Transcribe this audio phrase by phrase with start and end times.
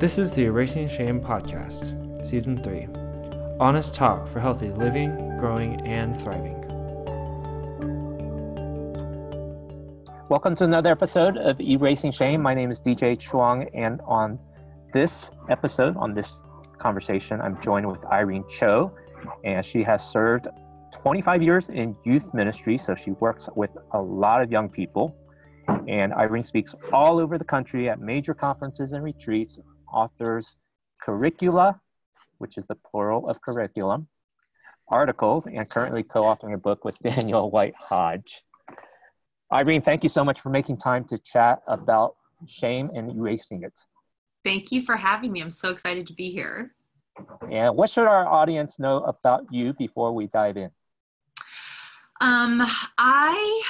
[0.00, 2.88] This is the Erasing Shame Podcast, Season 3
[3.60, 6.58] Honest Talk for Healthy Living, Growing, and Thriving.
[10.30, 12.40] Welcome to another episode of Erasing Shame.
[12.40, 14.38] My name is DJ Chuang, and on
[14.94, 16.44] this episode, on this
[16.78, 18.96] conversation, I'm joined with Irene Cho,
[19.44, 20.48] and she has served
[20.94, 25.14] 25 years in youth ministry, so she works with a lot of young people.
[25.88, 29.60] And Irene speaks all over the country at major conferences and retreats,
[29.92, 30.56] authors
[31.00, 31.80] curricula,
[32.38, 34.08] which is the plural of curriculum,
[34.88, 38.42] articles, and currently co authoring a book with Daniel White Hodge.
[39.52, 43.72] Irene, thank you so much for making time to chat about shame and erasing it.
[44.44, 45.40] Thank you for having me.
[45.40, 46.72] I'm so excited to be here.
[47.50, 50.70] And what should our audience know about you before we dive in?
[52.20, 52.62] Um,
[52.98, 53.62] I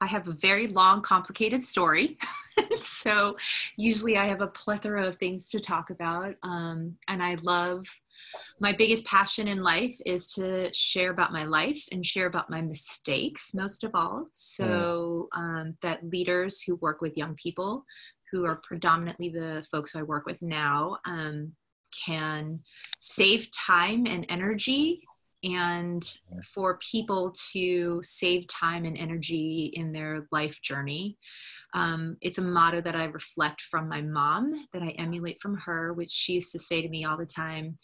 [0.00, 2.18] I have a very long, complicated story.
[2.82, 3.36] so
[3.76, 6.34] usually I have a plethora of things to talk about.
[6.42, 7.86] Um, and I love
[8.60, 12.60] my biggest passion in life is to share about my life and share about my
[12.60, 17.84] mistakes most of all so um, that leaders who work with young people
[18.32, 21.52] who are predominantly the folks i work with now um,
[22.04, 22.60] can
[23.00, 25.02] save time and energy
[25.44, 31.16] and for people to save time and energy in their life journey.
[31.74, 35.92] Um, it's a motto that I reflect from my mom, that I emulate from her,
[35.92, 37.76] which she used to say to me all the time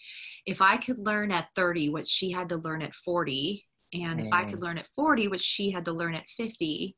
[0.47, 4.33] if I could learn at 30 what she had to learn at 40, and if
[4.33, 6.97] I could learn at 40 what she had to learn at 50,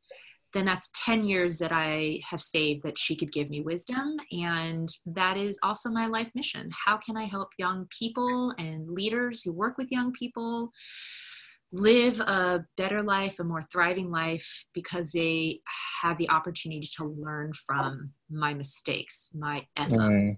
[0.56, 4.16] then that's 10 years that I have saved that she could give me wisdom.
[4.32, 6.70] And that is also my life mission.
[6.86, 10.72] How can I help young people and leaders who work with young people
[11.72, 15.60] live a better life, a more thriving life, because they
[16.00, 20.32] have the opportunity to learn from my mistakes, my ups, mm.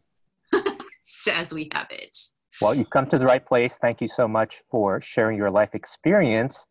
[1.33, 2.17] as we have it.
[2.61, 3.77] Well, you've come to the right place.
[3.81, 6.67] Thank you so much for sharing your life experience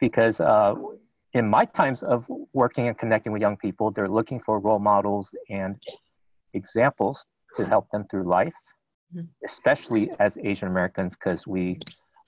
[0.00, 0.74] because uh,
[1.34, 5.30] in my times of working and connecting with young people, they're looking for role models
[5.50, 5.76] and
[6.54, 8.54] examples to help them through life,
[9.14, 9.26] mm-hmm.
[9.44, 11.78] especially as Asian Americans, because we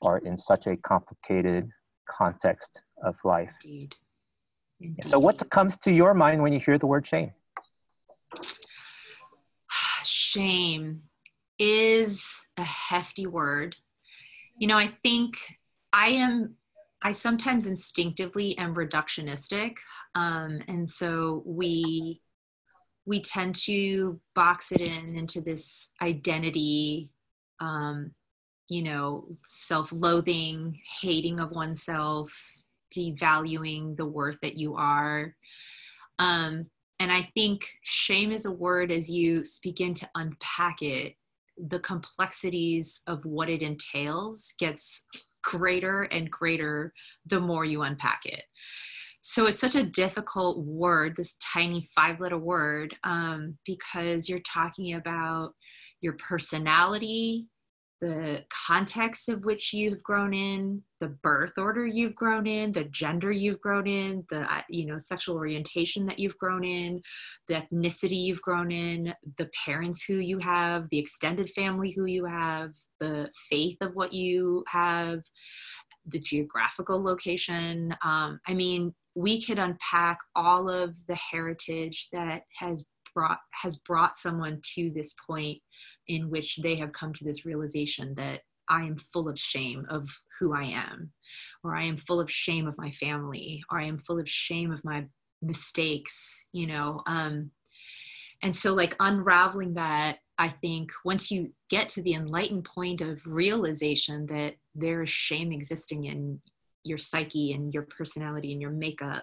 [0.02, 1.68] are in such a complicated
[2.08, 3.52] context of life.
[3.64, 3.96] Indeed.
[4.80, 5.04] Indeed.
[5.06, 7.32] So, what comes to your mind when you hear the word shame?
[10.04, 11.02] Shame
[11.58, 13.76] is a hefty word.
[14.58, 15.34] You know, I think
[15.92, 16.56] I am
[17.02, 19.76] I sometimes instinctively am reductionistic,
[20.14, 22.20] um, and so we
[23.06, 27.10] we tend to box it in into this identity,
[27.58, 28.12] um,
[28.68, 32.30] you know, self-loathing, hating of oneself,
[32.94, 35.34] devaluing the worth that you are.
[36.18, 36.66] Um,
[36.98, 41.14] and I think shame is a word as you begin to unpack it,
[41.56, 45.06] the complexities of what it entails gets
[45.42, 46.92] greater and greater
[47.26, 48.44] the more you unpack it.
[49.20, 54.94] So it's such a difficult word, this tiny five letter word, um, because you're talking
[54.94, 55.52] about
[56.00, 57.48] your personality,
[58.00, 63.30] the context of which you've grown in, the birth order you've grown in, the gender
[63.30, 67.02] you've grown in, the uh, you know sexual orientation that you've grown in,
[67.46, 72.24] the ethnicity you've grown in, the parents who you have, the extended family who you
[72.24, 75.20] have, the faith of what you have,
[76.06, 77.94] the geographical location.
[78.02, 82.84] Um, I mean, we could unpack all of the heritage that has
[83.14, 85.58] brought has brought someone to this point
[86.10, 90.08] in which they have come to this realization that I am full of shame of
[90.38, 91.12] who I am,
[91.62, 94.72] or I am full of shame of my family, or I am full of shame
[94.72, 95.06] of my
[95.40, 97.02] mistakes, you know.
[97.06, 97.52] Um,
[98.42, 103.24] and so, like, unraveling that, I think once you get to the enlightened point of
[103.24, 106.40] realization that there is shame existing in
[106.82, 109.22] your psyche and your personality and your makeup,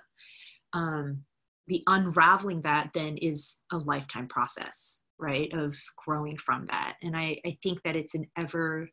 [0.71, 1.23] um,
[1.67, 6.97] the unraveling that then is a lifetime process right of growing from that.
[7.01, 8.89] And i i think that it's an ever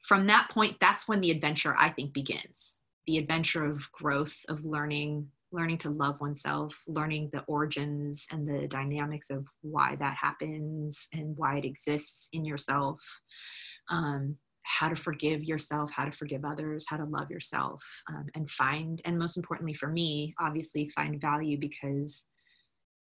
[0.00, 2.78] from that point that's when the adventure i think begins.
[3.06, 8.68] The adventure of growth of learning learning to love oneself learning the origins and the
[8.68, 13.22] dynamics of why that happens and why it exists in yourself.
[13.90, 14.36] Um,
[14.68, 19.00] how to forgive yourself, how to forgive others, how to love yourself, um, and find,
[19.06, 22.26] and most importantly for me, obviously find value because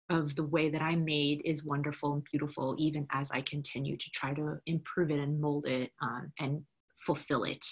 [0.09, 4.09] of the way that I'm made is wonderful and beautiful, even as I continue to
[4.11, 6.63] try to improve it and mold it um, and
[6.95, 7.65] fulfill it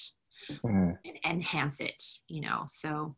[0.49, 0.97] mm.
[1.05, 2.65] and enhance it, you know.
[2.67, 3.15] So,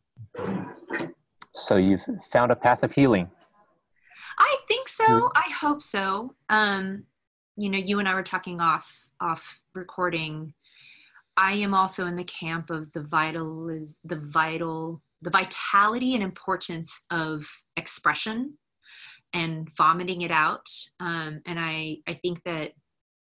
[1.54, 3.30] so you've found a path of healing.
[4.38, 5.30] I think so.
[5.34, 6.34] I hope so.
[6.48, 7.04] Um,
[7.56, 10.52] you know, you and I were talking off off recording.
[11.38, 16.22] I am also in the camp of the vital is the vital the vitality and
[16.22, 18.58] importance of expression
[19.36, 20.66] and vomiting it out.
[20.98, 22.72] Um, and I I think that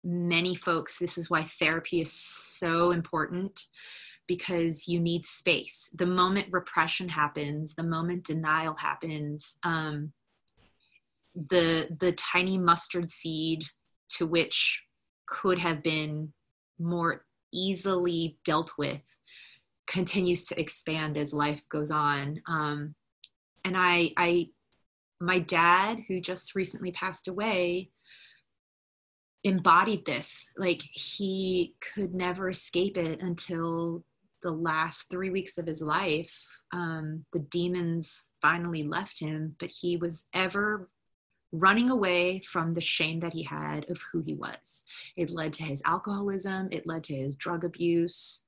[0.02, 3.66] many folks this is why therapy is so important
[4.26, 5.90] because you need space.
[5.94, 10.12] The moment repression happens, the moment denial happens, um,
[11.34, 13.64] the the tiny mustard seed
[14.16, 14.84] to which
[15.26, 16.32] could have been
[16.78, 19.02] more easily dealt with
[19.86, 22.40] continues to expand as life goes on.
[22.46, 22.94] Um,
[23.64, 24.50] and I, I,
[25.20, 27.90] my dad, who just recently passed away,
[29.44, 30.50] embodied this.
[30.56, 34.04] Like he could never escape it until
[34.42, 36.40] the last three weeks of his life.
[36.72, 40.88] Um, the demons finally left him, but he was ever
[41.50, 44.84] running away from the shame that he had of who he was.
[45.16, 48.44] It led to his alcoholism, it led to his drug abuse.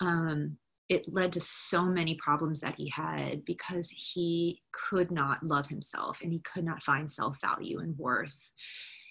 [0.00, 0.58] Um,
[0.88, 6.20] it led to so many problems that he had because he could not love himself
[6.22, 8.52] and he could not find self value and worth.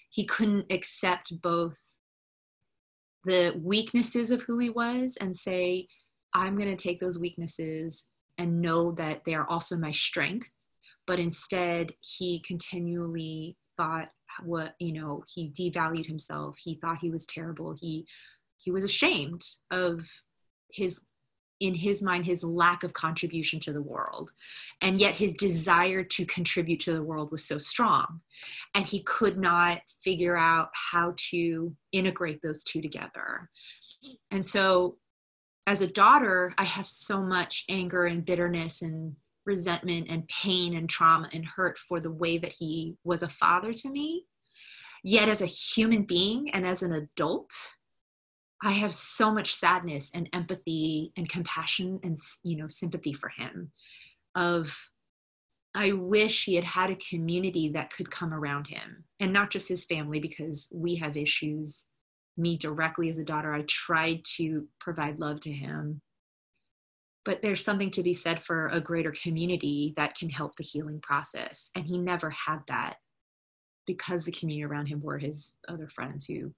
[0.10, 1.80] He couldn't accept both
[3.26, 5.88] the weaknesses of who he was and say,
[6.34, 8.08] I'm going to take those weaknesses
[8.38, 10.50] and know that they are also my strength
[11.08, 14.10] but instead he continually thought
[14.44, 18.06] what you know he devalued himself he thought he was terrible he
[18.58, 20.08] he was ashamed of
[20.72, 21.00] his
[21.60, 24.32] in his mind his lack of contribution to the world.
[24.82, 28.22] And yet his desire to contribute to the world was so strong.
[28.74, 33.50] And he could not figure out how to integrate those two together.
[34.32, 34.98] And so
[35.66, 39.18] as a daughter i have so much anger and bitterness and
[39.48, 43.74] resentment and pain and trauma and hurt for the way that he was a father
[43.74, 44.26] to me.
[45.04, 47.54] Yet, as a human being and as an adult,
[48.64, 53.72] I have so much sadness and empathy and compassion and you know sympathy for him.
[54.36, 54.90] Of
[55.76, 59.68] I wish he had had a community that could come around him and not just
[59.68, 61.86] his family because we have issues.
[62.36, 66.02] Me directly as a daughter, I tried to provide love to him
[67.28, 71.02] but there's something to be said for a greater community that can help the healing
[71.02, 72.96] process and he never had that
[73.86, 76.54] because the community around him were his other friends who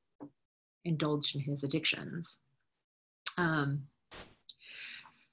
[0.85, 2.39] indulged in his addictions.
[3.37, 3.87] Um,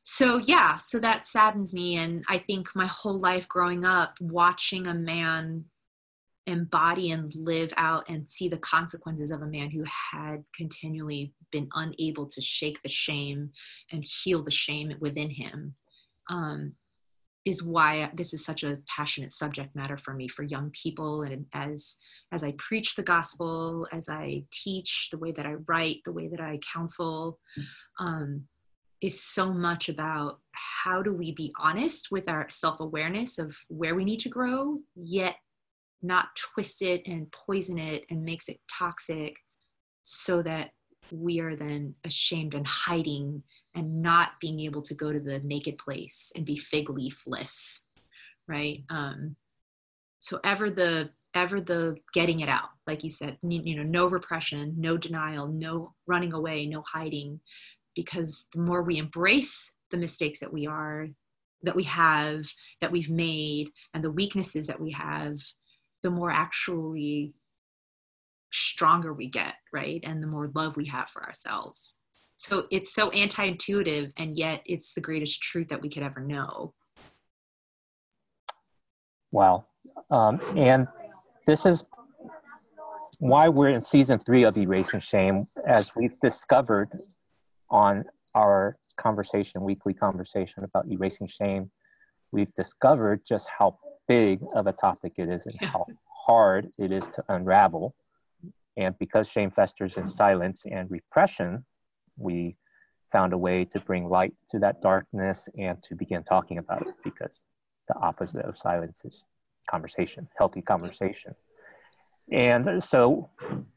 [0.09, 1.97] so yeah so that saddens me.
[1.97, 5.65] And i think my whole life growing up watching a man
[6.47, 11.69] embody and live out and see the consequences of a man who had continually been
[11.75, 13.51] unable to shake the shame
[13.91, 15.75] and heal the shame within him
[16.31, 16.73] um,
[17.47, 21.23] is why this is such a passionate subject matter for me for young people.
[21.23, 21.97] And as
[22.33, 26.29] as i preach the gospel as i teach the way that i write the way
[26.29, 27.39] that i counsel
[27.99, 28.45] um,
[29.01, 34.05] is so much about how do we be honest with our self-awareness of where we
[34.05, 35.37] need to grow yet
[36.03, 39.37] not twist it and poison it and makes it toxic
[40.03, 40.71] so that
[41.11, 43.43] we are then ashamed and hiding
[43.75, 47.85] and not being able to go to the naked place and be fig leafless
[48.49, 48.85] right?
[48.91, 49.37] Um
[50.21, 54.07] so ever the ever the getting it out like you said you, you know no
[54.07, 57.39] repression no denial no running away no hiding
[57.95, 61.07] because the more we embrace the mistakes that we are
[61.63, 62.47] that we have
[62.81, 65.39] that we've made and the weaknesses that we have
[66.03, 67.35] the more actually
[68.53, 70.01] stronger we get, right?
[70.03, 71.97] And the more love we have for ourselves.
[72.37, 76.21] So it's so anti intuitive, and yet it's the greatest truth that we could ever
[76.21, 76.75] know.
[79.33, 79.67] Wow.
[80.11, 80.87] Um, and
[81.47, 81.85] this is
[83.19, 86.91] why we're in season three of Erasing Shame, as we've discovered
[87.71, 91.71] on our conversation, weekly conversation about erasing shame,
[92.33, 95.69] we've discovered just how big of a topic it is and yeah.
[95.69, 95.87] how
[96.27, 97.95] hard it is to unravel.
[98.77, 101.65] And because shame festers in silence and repression,
[102.17, 102.57] we
[103.13, 106.95] found a way to bring light to that darkness and to begin talking about it
[107.03, 107.43] because
[107.89, 109.25] the opposite of silence is
[109.71, 111.35] conversation, healthy conversation.
[112.31, 113.31] And so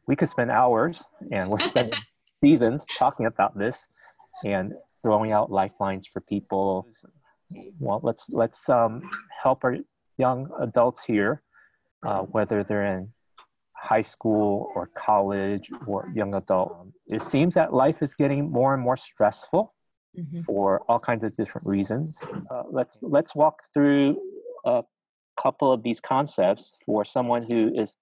[0.07, 1.99] we could spend hours and we're spending
[2.43, 3.87] seasons talking about this
[4.43, 6.87] and throwing out lifelines for people.
[7.79, 9.09] Well, let's let's um,
[9.43, 9.77] help our
[10.17, 11.43] young adults here,
[12.05, 13.13] uh, whether they're in
[13.81, 16.87] high school or college or young adult.
[17.07, 19.73] It seems that life is getting more and more stressful
[20.17, 20.41] mm-hmm.
[20.41, 22.19] for all kinds of different reasons.
[22.51, 24.19] Uh, let's let's walk through
[24.65, 24.83] a
[25.41, 27.95] couple of these concepts for someone who is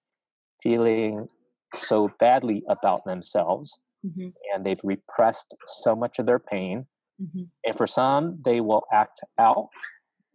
[0.62, 1.28] feeling
[1.76, 4.30] so badly about themselves mm-hmm.
[4.54, 6.86] and they've repressed so much of their pain.
[7.22, 7.44] Mm-hmm.
[7.66, 9.70] And for some, they will act out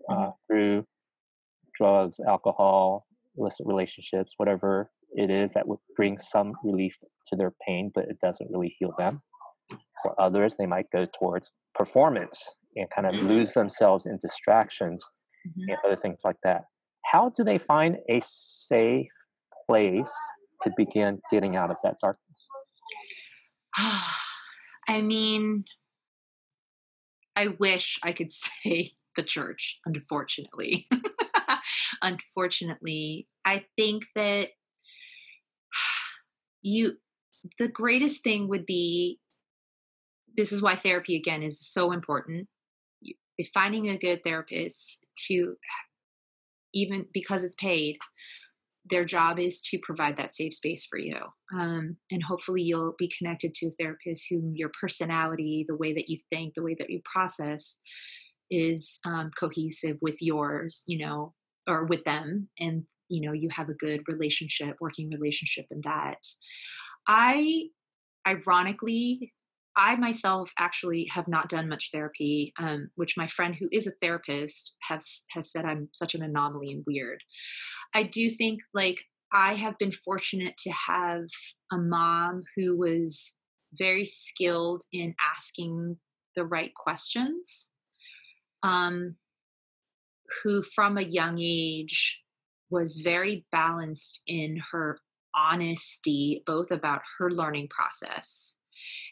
[0.08, 0.34] uh, Mhm.
[0.46, 0.86] through
[1.74, 3.06] drugs, alcohol,
[3.36, 8.18] illicit relationships, whatever it is that would bring some relief to their pain, but it
[8.20, 9.22] doesn't really heal them.
[10.02, 13.28] For others, they might go towards performance and kind of Mhm.
[13.28, 15.04] lose themselves in distractions
[15.46, 15.68] Mhm.
[15.72, 16.64] and other things like that.
[17.04, 19.12] How do they find a safe
[19.66, 20.12] place
[20.62, 22.48] to begin getting out of that darkness?
[24.88, 25.64] I mean,
[27.36, 30.88] I wish I could say the church, unfortunately.
[32.02, 34.50] unfortunately, I think that
[36.62, 36.98] you,
[37.58, 39.18] the greatest thing would be
[40.36, 42.48] this is why therapy again is so important.
[43.52, 45.56] Finding a good therapist to
[46.74, 47.98] even because it's paid,
[48.88, 51.16] their job is to provide that safe space for you.
[51.54, 56.08] Um, and hopefully, you'll be connected to a therapist whom your personality, the way that
[56.08, 57.80] you think, the way that you process
[58.50, 61.34] is um, cohesive with yours, you know,
[61.68, 62.48] or with them.
[62.58, 66.24] And, you know, you have a good relationship, working relationship and that.
[67.06, 67.64] I,
[68.26, 69.34] ironically,
[69.76, 73.92] I myself actually have not done much therapy, um, which my friend who is a
[74.02, 77.22] therapist has has said I'm such an anomaly and weird.
[77.94, 81.24] I do think like I have been fortunate to have
[81.70, 83.38] a mom who was
[83.74, 85.96] very skilled in asking
[86.34, 87.72] the right questions.
[88.62, 89.16] Um,
[90.42, 92.21] who from a young age
[92.72, 94.98] was very balanced in her
[95.34, 98.58] honesty, both about her learning process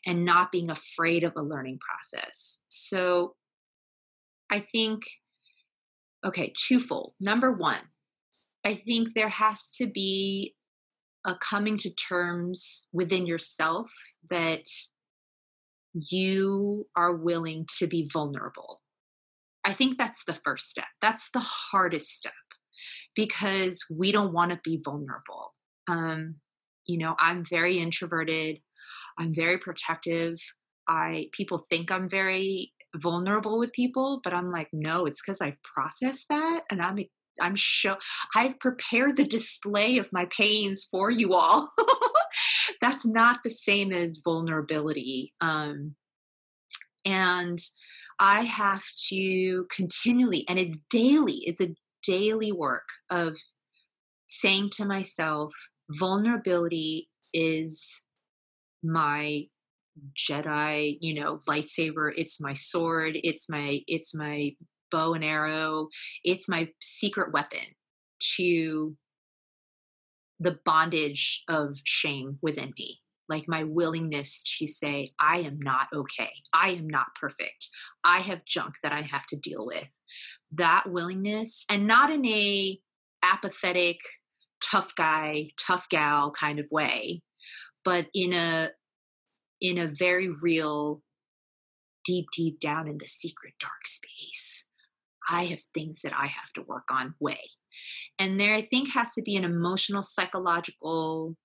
[0.04, 2.62] and not being afraid of a learning process.
[2.68, 3.34] So
[4.50, 5.02] I think,
[6.24, 7.12] okay, twofold.
[7.20, 7.90] Number one,
[8.64, 10.54] I think there has to be
[11.24, 13.90] a coming to terms within yourself
[14.30, 14.66] that
[15.94, 18.80] you are willing to be vulnerable.
[19.64, 20.86] I think that's the first step.
[21.02, 22.32] That's the hardest step
[23.14, 25.54] because we don't want to be vulnerable.
[25.88, 26.36] Um,
[26.86, 28.60] you know, I'm very introverted.
[29.18, 30.36] I'm very protective.
[30.88, 35.62] I people think I'm very vulnerable with people, but I'm like, no, it's because I've
[35.62, 36.98] processed that and I'm
[37.40, 37.96] I'm show
[38.34, 41.70] I've prepared the display of my pains for you all.
[42.80, 45.32] That's not the same as vulnerability.
[45.40, 45.94] Um,
[47.04, 47.58] and
[48.18, 53.36] I have to continually, and it's daily, it's a daily work of
[54.26, 55.52] saying to myself,
[55.90, 58.02] vulnerability is
[58.82, 59.46] my
[60.16, 62.12] Jedi, you know, lightsaber.
[62.16, 63.18] It's my sword.
[63.22, 64.52] It's my it's my
[64.90, 65.88] bow and arrow.
[66.24, 67.74] It's my secret weapon
[68.36, 68.96] to
[70.38, 73.00] the bondage of shame within me.
[73.30, 76.32] Like my willingness to say, I am not okay.
[76.52, 77.68] I am not perfect.
[78.04, 79.88] I have junk that I have to deal with.
[80.50, 82.78] That willingness, and not in a
[83.22, 84.00] apathetic,
[84.60, 87.22] tough guy, tough gal kind of way,
[87.84, 88.70] but in a
[89.60, 91.02] in a very real,
[92.04, 94.68] deep, deep down in the secret dark space.
[95.30, 97.40] I have things that I have to work on way.
[98.18, 101.36] And there, I think, has to be an emotional, psychological,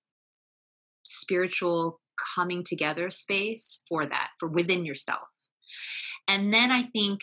[1.06, 2.00] spiritual
[2.34, 5.28] coming together space for that, for within yourself.
[6.28, 7.20] And then I think,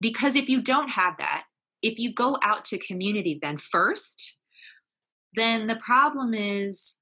[0.00, 1.44] because if you don't have that,
[1.82, 4.36] if you go out to community then first,
[5.34, 6.96] then the problem is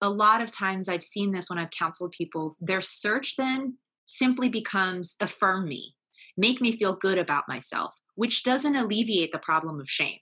[0.00, 4.48] a lot of times I've seen this when I've counseled people, their search then simply
[4.48, 5.96] becomes affirm me,
[6.36, 10.18] make me feel good about myself, which doesn't alleviate the problem of shame.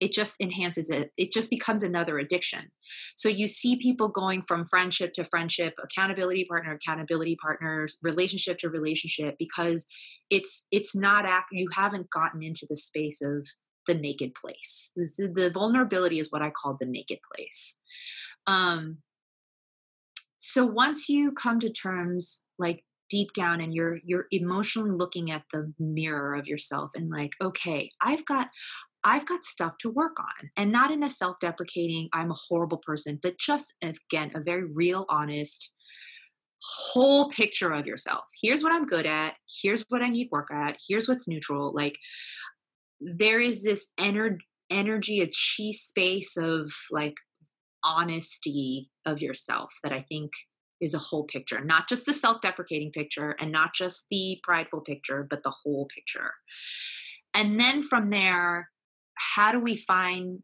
[0.00, 1.10] It just enhances it.
[1.16, 2.70] It just becomes another addiction.
[3.16, 8.68] So you see people going from friendship to friendship, accountability partner, accountability partners, relationship to
[8.68, 9.86] relationship, because
[10.30, 11.46] it's it's not act.
[11.52, 13.46] You haven't gotten into the space of
[13.86, 14.90] the naked place.
[14.96, 17.76] The, the vulnerability is what I call the naked place.
[18.46, 18.98] Um,
[20.38, 25.44] so once you come to terms like deep down and you're you're emotionally looking at
[25.52, 28.48] the mirror of yourself and like okay i've got
[29.04, 33.18] i've got stuff to work on and not in a self-deprecating i'm a horrible person
[33.22, 35.72] but just again a very real honest
[36.62, 40.76] whole picture of yourself here's what i'm good at here's what i need work at
[40.88, 41.98] here's what's neutral like
[43.00, 44.38] there is this ener-
[44.70, 47.14] energy a chi space of like
[47.84, 50.32] honesty of yourself that I think
[50.80, 54.80] is a whole picture, not just the self deprecating picture and not just the prideful
[54.80, 56.32] picture, but the whole picture.
[57.32, 58.70] And then from there,
[59.16, 60.40] how do we find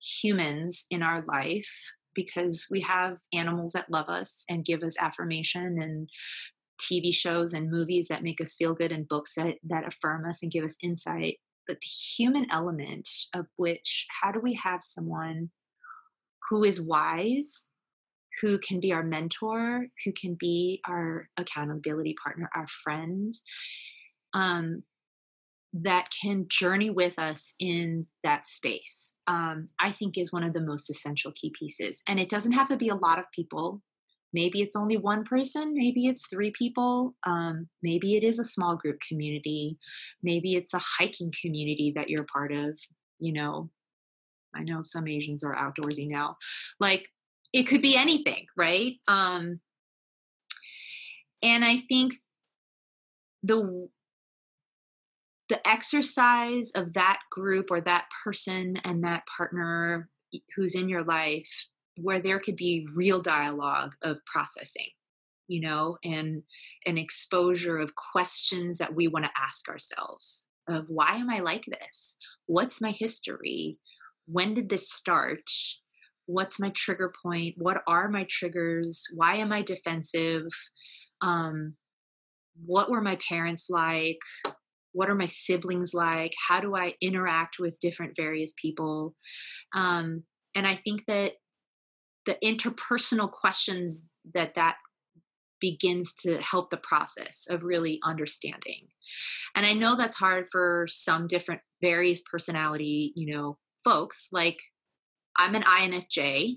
[0.00, 5.78] humans in our life because we have animals that love us and give us affirmation
[5.80, 6.08] and
[6.80, 10.42] TV shows and movies that make us feel good and books that, that affirm us
[10.42, 11.36] and give us insight.
[11.66, 15.50] But the human element of which, how do we have someone
[16.48, 17.68] who is wise,
[18.40, 23.32] who can be our mentor, who can be our accountability partner, our friend,
[24.32, 24.82] um,
[25.72, 30.62] that can journey with us in that space, um, I think is one of the
[30.62, 32.02] most essential key pieces.
[32.06, 33.82] And it doesn't have to be a lot of people.
[34.32, 38.76] Maybe it's only one person, maybe it's three people, um, maybe it is a small
[38.76, 39.78] group community,
[40.22, 42.78] maybe it's a hiking community that you're part of.
[43.18, 43.70] You know,
[44.54, 46.36] I know some Asians are outdoorsy now.
[46.78, 47.08] Like
[47.54, 48.96] it could be anything, right?
[49.08, 49.60] Um,
[51.42, 52.14] and I think
[53.42, 53.88] the
[55.48, 60.08] the exercise of that group or that person and that partner
[60.56, 61.68] who's in your life
[62.00, 64.88] where there could be real dialogue of processing
[65.48, 66.42] you know and
[66.86, 71.64] an exposure of questions that we want to ask ourselves of why am i like
[71.64, 72.18] this?
[72.46, 73.78] What's my history?
[74.26, 75.50] When did this start?
[76.26, 77.54] What's my trigger point?
[77.56, 79.06] What are my triggers?
[79.14, 80.46] Why am i defensive?
[81.20, 81.74] Um
[82.64, 84.18] what were my parents like
[84.98, 86.32] what are my siblings like?
[86.48, 89.14] How do i interact with different various people?
[89.72, 90.24] Um,
[90.56, 91.34] and i think that
[92.26, 94.74] the interpersonal questions that that
[95.60, 98.88] begins to help the process of really understanding.
[99.54, 104.58] And i know that's hard for some different various personality you know folks like
[105.36, 106.56] i'm an infj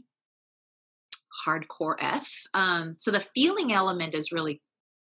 [1.45, 4.61] hardcore f um, so the feeling element is really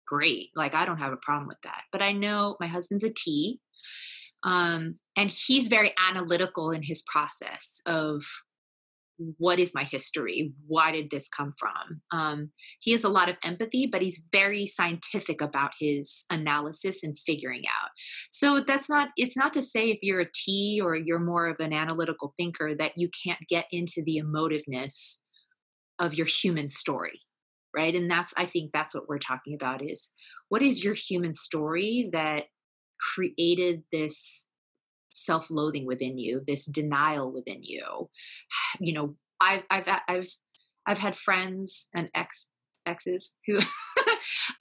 [0.10, 0.50] great.
[0.56, 1.84] Like I don't have a problem with that.
[1.92, 3.60] But I know my husband's a T.
[4.42, 8.24] Um, and he's very analytical in his process of
[9.38, 10.54] what is my history?
[10.66, 12.02] Why did this come from?
[12.12, 17.20] Um, he has a lot of empathy, but he's very scientific about his analysis and
[17.20, 17.90] figuring out.
[18.32, 21.60] So that's not, it's not to say if you're a T or you're more of
[21.60, 25.20] an analytical thinker that you can't get into the emotiveness
[26.00, 27.20] of your human story
[27.76, 27.96] right?
[27.96, 30.14] And that's i think that's what we're talking about is
[30.50, 32.46] what is your human story that
[33.00, 34.50] created this
[35.10, 38.10] self-loathing within you this denial within you?
[38.80, 40.28] You know i've i've i've
[40.86, 42.52] i've had friends and ex
[42.86, 43.60] exes who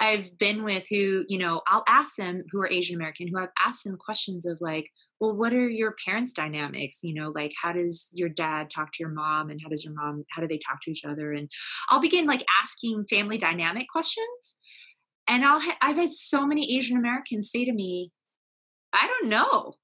[0.01, 3.49] I've been with who, you know, I'll ask them who are Asian American, who I've
[3.59, 7.01] asked them questions of like, well, what are your parents' dynamics?
[7.03, 9.95] You know, like how does your dad talk to your mom and how does your
[9.95, 11.33] mom, how do they talk to each other?
[11.33, 11.51] And
[11.89, 14.59] I'll begin like asking family dynamic questions.
[15.27, 18.13] And I'll, ha- I've had so many Asian Americans say to me,
[18.93, 19.75] I don't know.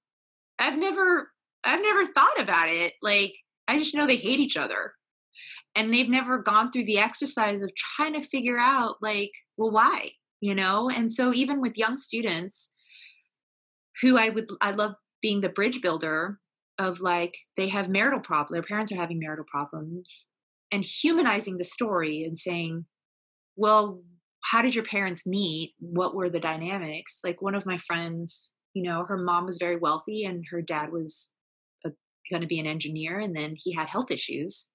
[0.59, 1.31] I've never,
[1.65, 2.95] I've never thought about it.
[3.03, 3.35] Like,
[3.67, 4.93] I just know they hate each other
[5.77, 10.11] and they've never gone through the exercise of trying to figure out like well why
[10.45, 10.91] you know?
[10.91, 12.73] And so even with young students
[14.03, 16.41] who i would i love being the bridge builder
[16.79, 20.29] of like they have marital problems their parents are having marital problems
[20.73, 22.85] and humanizing the story and saying
[23.57, 24.03] well
[24.51, 25.73] how did your parents meet?
[25.79, 27.21] What were the dynamics?
[27.25, 30.93] Like one of my friends you know her mom was very wealthy and her dad
[30.93, 31.31] was
[32.31, 34.71] going to be an engineer and then he had health issues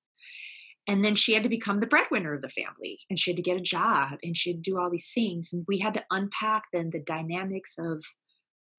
[0.90, 3.44] and then she had to become the breadwinner of the family and she had to
[3.44, 6.04] get a job and she had to do all these things and we had to
[6.12, 8.04] unpack then the dynamics of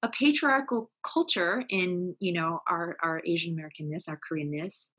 [0.03, 4.91] a patriarchal culture in you know our our asian americanness our koreanness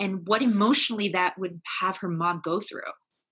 [0.00, 2.80] and what emotionally that would have her mom go through.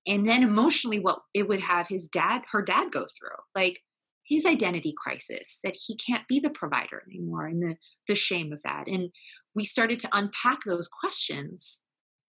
[0.07, 3.81] And then emotionally what it would have his dad her dad go through like
[4.25, 7.77] his identity crisis that he can't be the provider anymore and the
[8.07, 8.85] the shame of that.
[8.87, 9.11] And
[9.55, 11.81] we started to unpack those questions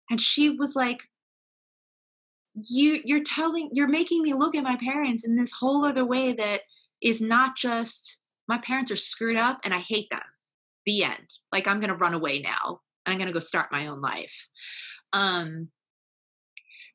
[0.10, 1.04] and she was like
[2.70, 6.34] you you're telling you're making me look at my parents in this whole other way
[6.34, 6.62] that
[7.02, 10.22] is not just my parents are screwed up and i hate them.
[10.86, 11.30] The end.
[11.52, 12.82] Like i'm gonna run away now.
[13.06, 14.50] And i'm gonna go start my own life.
[15.14, 15.70] Um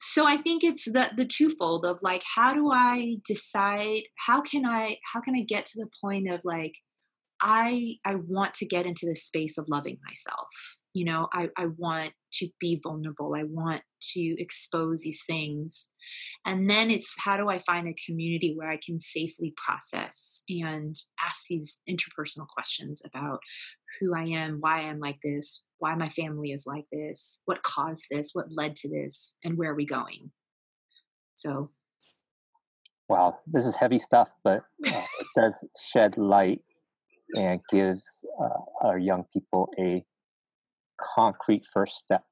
[0.00, 4.66] so i think it's the the twofold of like how do i decide how can
[4.66, 6.74] i how can i get to the point of like
[7.40, 10.48] i i want to get into the space of loving myself
[10.94, 13.34] you know i i want to be vulnerable.
[13.36, 15.90] I want to expose these things.
[16.44, 20.94] And then it's how do I find a community where I can safely process and
[21.24, 23.38] ask these interpersonal questions about
[23.98, 28.06] who I am, why I'm like this, why my family is like this, what caused
[28.10, 30.30] this, what led to this, and where are we going?
[31.34, 31.70] So.
[33.08, 36.62] Wow, this is heavy stuff, but uh, it does shed light
[37.36, 40.04] and gives uh, our young people a
[41.00, 42.22] concrete first step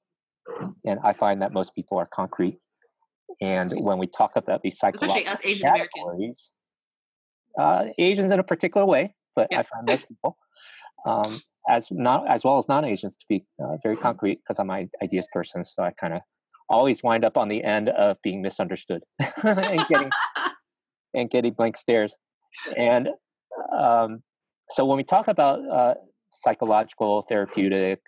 [0.84, 2.58] and I find that most people are concrete.
[3.40, 6.54] And when we talk about these psychological especially us Asian Americans,
[7.58, 9.60] uh, Asians in a particular way, but yeah.
[9.60, 10.36] I find most people,
[11.06, 14.90] um, as not as well as non-Asians, to be uh, very concrete because I'm an
[15.02, 15.64] ideas person.
[15.64, 16.20] So I kind of
[16.68, 19.02] always wind up on the end of being misunderstood
[19.42, 20.10] and getting
[21.14, 22.16] and getting blank stares.
[22.76, 23.08] And
[23.76, 24.22] um,
[24.70, 25.94] so when we talk about uh,
[26.30, 28.00] psychological therapeutic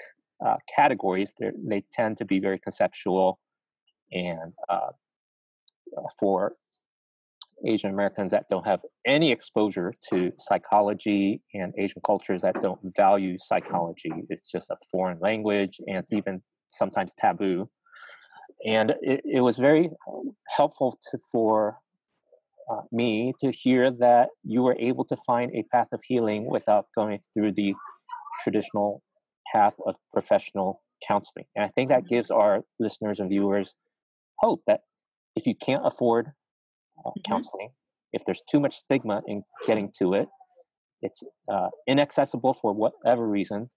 [0.45, 3.39] uh, categories, they tend to be very conceptual
[4.13, 4.91] and uh,
[6.19, 6.55] for
[7.67, 13.39] Asian Americans that don't have any exposure to psychology and Asian cultures that don't value
[13.39, 14.13] psychology.
[14.29, 17.69] It's just a foreign language and it's even sometimes taboo.
[18.67, 19.91] And it, it was very
[20.49, 21.79] helpful to, for
[22.71, 26.87] uh, me to hear that you were able to find a path of healing without
[26.95, 27.75] going through the
[28.43, 29.03] traditional
[29.55, 31.45] path of professional counseling.
[31.55, 33.75] And I think that gives our listeners and viewers
[34.39, 34.81] hope that
[35.37, 36.29] if you can't afford
[36.99, 37.33] uh, mm-hmm.
[37.33, 37.71] counseling,
[38.13, 40.29] if there's too much stigma in getting to it,
[41.03, 43.71] it's uh, inaccessible for whatever reason,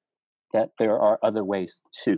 [0.53, 2.15] that there are other ways too.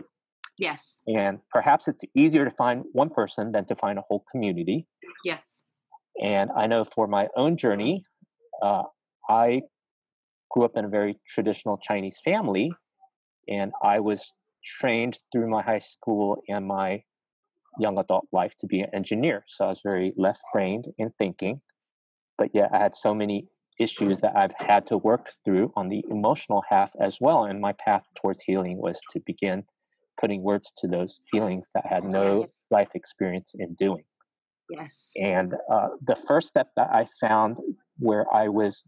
[0.58, 1.02] Yes.
[1.08, 4.86] And perhaps it's easier to find one person than to find a whole community.
[5.24, 5.64] Yes.
[6.22, 8.04] And I know for my own journey,
[8.62, 8.84] uh,
[9.30, 9.62] I
[10.52, 12.72] grew up in a very traditional Chinese family,
[13.50, 14.32] and I was
[14.64, 17.04] trained through my high school and my
[17.80, 19.44] young adult life to be an engineer.
[19.48, 21.62] So I was very left brained in thinking.
[22.38, 23.48] But yet I had so many
[23.80, 27.46] issues that I've had to work through on the emotional half as well.
[27.46, 29.64] And my path towards healing was to begin
[30.20, 32.54] putting words to those feelings that I had no yes.
[32.72, 34.04] life experience in doing.
[34.70, 35.14] Yes.
[35.20, 37.58] And uh, the first step that I found
[37.98, 38.84] where I was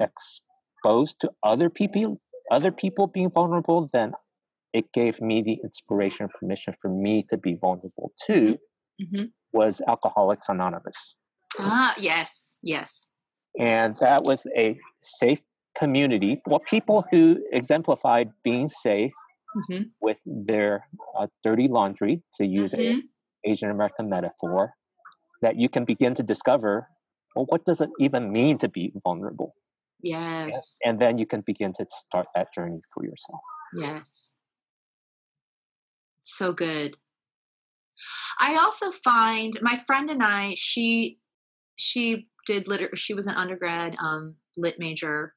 [0.00, 4.12] exposed to other people, other people being vulnerable, then
[4.76, 8.58] it gave me the inspiration and permission for me to be vulnerable too
[9.00, 9.24] mm-hmm.
[9.52, 11.16] was alcoholics anonymous
[11.58, 13.08] ah yes yes
[13.58, 15.40] and that was a safe
[15.74, 19.12] community well people who exemplified being safe
[19.56, 19.84] mm-hmm.
[20.00, 20.86] with their
[21.18, 22.98] uh, dirty laundry to use mm-hmm.
[23.46, 24.72] a asian american metaphor
[25.42, 26.86] that you can begin to discover
[27.34, 29.54] well what does it even mean to be vulnerable
[30.02, 30.78] yes.
[30.84, 33.40] and, then you can begin to start that journey for yourself.
[33.74, 34.34] Yes.
[36.20, 36.96] So good.
[38.38, 41.18] I also find my friend and I, she
[41.76, 45.34] she did liter she was an undergrad um, lit major.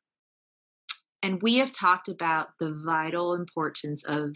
[1.21, 4.35] And we have talked about the vital importance of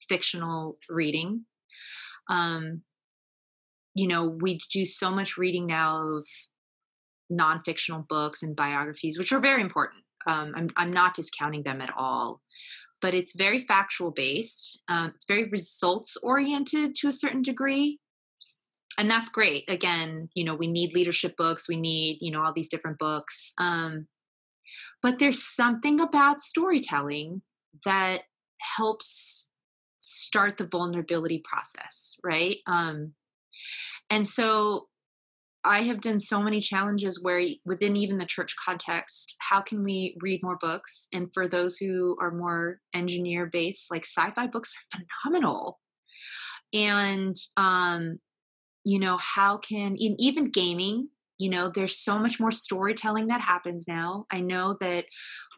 [0.00, 1.46] fictional reading.
[2.28, 2.82] Um,
[3.94, 6.26] you know we do so much reading now of
[7.30, 11.92] non-fictional books and biographies which are very important um, I'm, I'm not discounting them at
[11.96, 12.42] all
[13.00, 14.80] but it's very factual based.
[14.88, 17.98] Um, it's very results oriented to a certain degree.
[18.98, 19.64] And that's great.
[19.68, 23.52] Again, you know, we need leadership books, we need, you know, all these different books.
[23.58, 24.08] Um,
[25.02, 27.42] but there's something about storytelling
[27.84, 28.24] that
[28.76, 29.50] helps
[29.98, 32.56] start the vulnerability process, right?
[32.66, 33.14] Um,
[34.10, 34.88] and so
[35.64, 40.16] I have done so many challenges where within even the church context, how can we
[40.20, 41.08] read more books?
[41.12, 45.80] And for those who are more engineer based, like sci-fi books are phenomenal.
[46.72, 48.18] And um,
[48.84, 53.40] you know, how can in even gaming, you know, there's so much more storytelling that
[53.40, 54.26] happens now.
[54.30, 55.06] I know that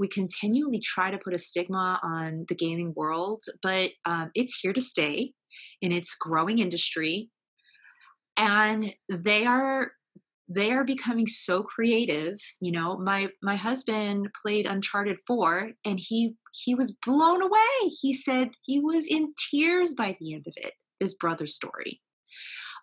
[0.01, 4.73] we continually try to put a stigma on the gaming world, but um, it's here
[4.73, 5.33] to stay
[5.81, 7.31] in its growing industry
[8.37, 9.93] and they are
[10.49, 16.35] they are becoming so creative you know my my husband played uncharted 4 and he
[16.55, 17.91] he was blown away.
[18.01, 22.01] He said he was in tears by the end of it his brother's story.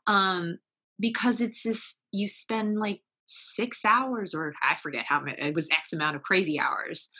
[0.08, 0.60] Um
[1.00, 5.70] because it's this you spend like six hours or i forget how many it was
[5.72, 7.12] x amount of crazy hours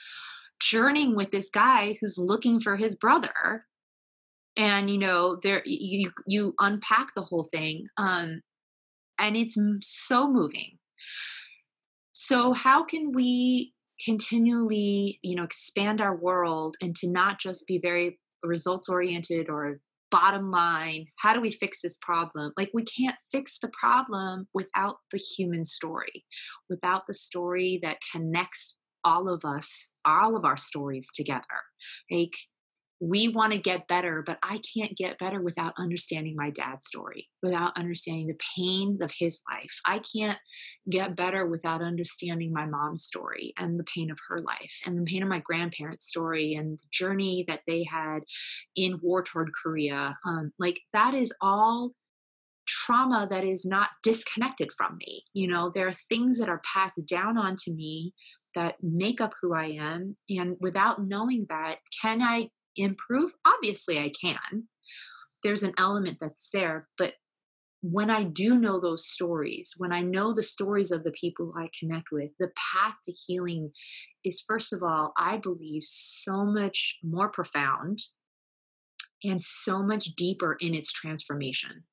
[0.60, 3.66] journeying with this guy who's looking for his brother
[4.56, 8.40] and you know there you you unpack the whole thing um
[9.20, 10.78] and it's so moving.
[12.10, 17.78] So how can we continually you know expand our world and to not just be
[17.78, 19.78] very results oriented or
[20.10, 22.52] bottom line how do we fix this problem?
[22.56, 26.24] Like we can't fix the problem without the human story
[26.68, 31.44] without the story that connects all of us all of our stories together.
[32.10, 32.34] Like
[33.00, 37.28] we want to get better, but I can't get better without understanding my dad's story,
[37.42, 39.80] without understanding the pain of his life.
[39.86, 40.38] I can't
[40.88, 45.10] get better without understanding my mom's story and the pain of her life and the
[45.10, 48.20] pain of my grandparents' story and the journey that they had
[48.76, 50.18] in war torn Korea.
[50.26, 51.92] Um, like that is all
[52.66, 55.24] trauma that is not disconnected from me.
[55.32, 58.12] You know, there are things that are passed down onto me
[58.54, 60.16] that make up who I am.
[60.28, 63.32] And without knowing that, can I improve?
[63.44, 64.68] Obviously, I can.
[65.42, 66.88] There's an element that's there.
[66.98, 67.14] But
[67.82, 71.68] when I do know those stories, when I know the stories of the people I
[71.78, 73.70] connect with, the path to healing
[74.22, 78.00] is, first of all, I believe, so much more profound
[79.24, 81.84] and so much deeper in its transformation.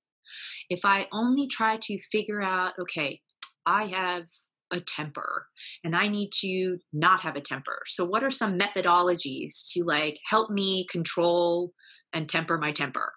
[0.70, 3.22] If I only try to figure out, okay,
[3.66, 4.28] I have
[4.72, 5.48] a temper
[5.84, 7.82] and I need to not have a temper.
[7.86, 11.74] So what are some methodologies to like help me control
[12.14, 13.14] and temper my temper?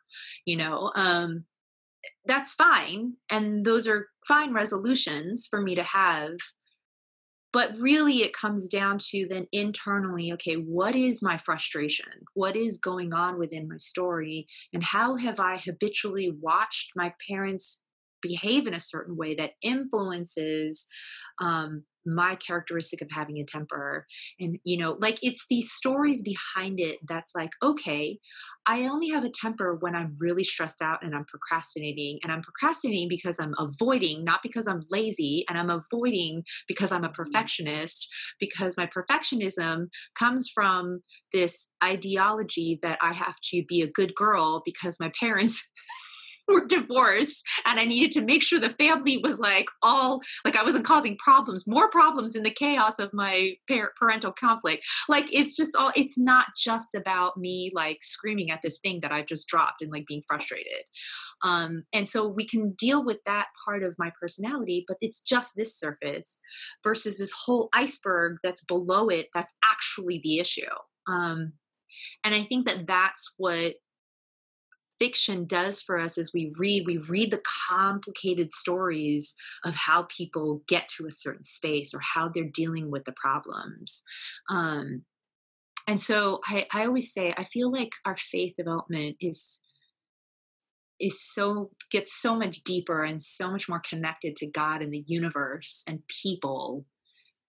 [0.46, 1.44] You know, um
[2.24, 6.32] that's fine and those are fine resolutions for me to have
[7.52, 12.78] but really it comes down to then internally okay what is my frustration what is
[12.78, 17.82] going on within my story and how have i habitually watched my parents
[18.22, 20.86] behave in a certain way that influences
[21.40, 24.06] um, my characteristic of having a temper
[24.38, 28.18] and you know like it's these stories behind it that's like okay
[28.66, 32.42] i only have a temper when i'm really stressed out and i'm procrastinating and i'm
[32.42, 37.22] procrastinating because i'm avoiding not because i'm lazy and i'm avoiding because i'm a mm-hmm.
[37.22, 39.86] perfectionist because my perfectionism
[40.18, 41.00] comes from
[41.32, 45.68] this ideology that i have to be a good girl because my parents
[46.54, 50.62] were divorced and I needed to make sure the family was like all like I
[50.62, 54.84] wasn't causing problems, more problems in the chaos of my par- parental conflict.
[55.08, 59.12] Like it's just all it's not just about me like screaming at this thing that
[59.12, 60.84] I've just dropped and like being frustrated.
[61.42, 65.52] Um and so we can deal with that part of my personality, but it's just
[65.56, 66.40] this surface
[66.82, 70.62] versus this whole iceberg that's below it that's actually the issue.
[71.08, 71.54] Um
[72.24, 73.74] and I think that that's what
[75.00, 79.34] fiction does for us is we read we read the complicated stories
[79.64, 84.04] of how people get to a certain space or how they're dealing with the problems.
[84.48, 85.04] Um,
[85.88, 89.60] and so I, I always say i feel like our faith development is
[91.00, 95.04] is so gets so much deeper and so much more connected to god and the
[95.06, 96.84] universe and people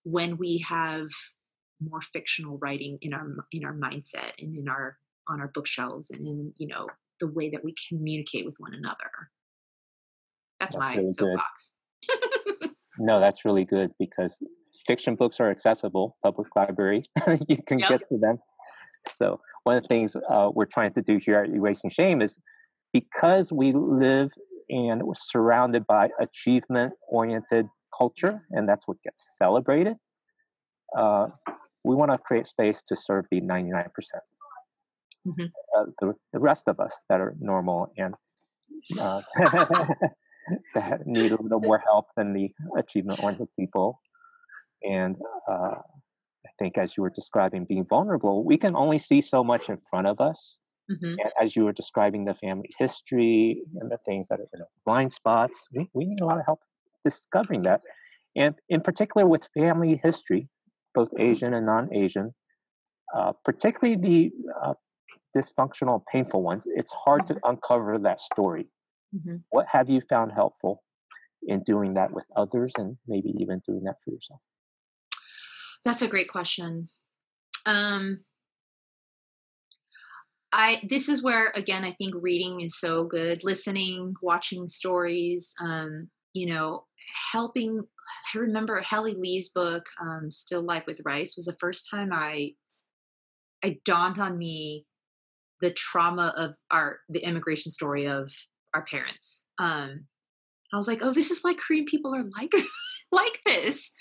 [0.04, 1.10] when we have
[1.80, 6.26] more fictional writing in our in our mindset and in our on our bookshelves and
[6.26, 6.88] in you know
[7.22, 9.30] the way that we communicate with one another.
[10.60, 11.76] That's, that's my really soapbox.
[13.00, 14.38] no, that's really good because
[14.86, 17.04] fiction books are accessible, public library,
[17.48, 17.90] you can yep.
[17.90, 18.40] get to them.
[19.10, 22.40] So one of the things uh, we're trying to do here at Erasing Shame is
[22.94, 24.32] because we live
[24.70, 29.98] and we're surrounded by achievement-oriented culture, and that's what gets celebrated.
[30.98, 31.28] Uh,
[31.84, 33.88] we want to create space to serve the 99%
[35.28, 35.46] mm-hmm.
[35.78, 38.16] uh, the, the rest of us that are normal and
[39.00, 39.22] uh,
[40.76, 44.02] that need a little more help than the achievement oriented people.
[44.84, 45.18] And
[45.50, 45.76] uh,
[46.46, 49.78] I think, as you were describing being vulnerable, we can only see so much in
[49.90, 50.58] front of us.
[50.92, 51.06] Mm-hmm.
[51.06, 54.66] And as you were describing the family history and the things that are you know,
[54.86, 56.60] blind spots, we, we need a lot of help
[57.04, 57.82] discovering that.
[58.36, 60.50] And in particular, with family history,
[60.94, 62.34] both Asian and non Asian,
[63.16, 64.32] uh, particularly the
[64.64, 64.74] uh,
[65.36, 68.68] dysfunctional, painful ones, it's hard to uncover that story.
[69.16, 69.38] Mm-hmm.
[69.50, 70.84] What have you found helpful
[71.44, 74.40] in doing that with others and maybe even doing that for yourself?
[75.84, 76.90] That's a great question.
[77.66, 78.22] Um,
[80.54, 83.44] I this is where again I think reading is so good.
[83.44, 86.86] Listening, watching stories, um, you know,
[87.32, 87.82] helping.
[88.36, 92.52] I remember Helie Lee's book, um, "Still Life with Rice," was the first time I
[93.64, 94.86] I dawned on me
[95.62, 98.34] the trauma of our the immigration story of
[98.74, 99.46] our parents.
[99.60, 100.06] Um,
[100.74, 102.54] I was like, oh, this is why Korean people are like
[103.12, 103.92] like this.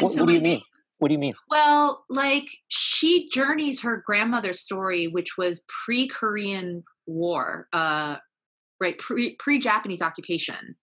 [0.00, 0.62] What, so what, do you mean?
[0.98, 1.34] What do you mean?
[1.50, 8.16] Well, like she journeys her grandmother's story, which was pre-Korean War, uh,
[8.80, 8.96] right?
[8.98, 10.76] Pre pre-Japanese occupation.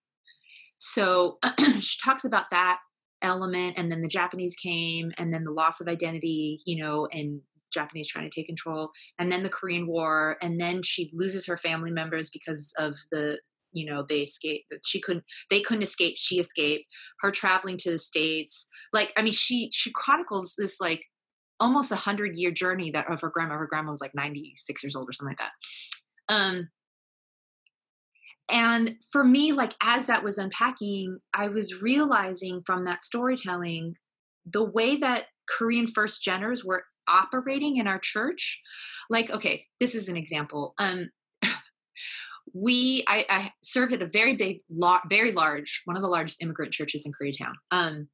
[0.78, 1.38] So
[1.80, 2.80] she talks about that
[3.22, 7.42] element, and then the Japanese came, and then the loss of identity, you know, and
[7.74, 11.58] Japanese trying to take control, and then the Korean War, and then she loses her
[11.58, 13.40] family members because of the
[13.72, 16.86] you know they escape she couldn't they couldn't escape she escaped
[17.20, 21.04] her traveling to the states like i mean she she chronicles this like
[21.60, 23.58] almost a hundred year journey that of her grandma.
[23.58, 26.34] Her grandma was like 96 years old or something like that.
[26.34, 26.70] Um,
[28.52, 33.96] and for me, like as that was unpacking, I was realizing from that storytelling
[34.46, 38.62] the way that Korean first geners were operating in our church.
[39.10, 40.74] Like, okay, this is an example.
[40.78, 41.10] Um,
[42.54, 44.60] we I, I, served at a very big,
[45.10, 47.54] very large, one of the largest immigrant churches in Koreatown.
[47.72, 48.08] Um,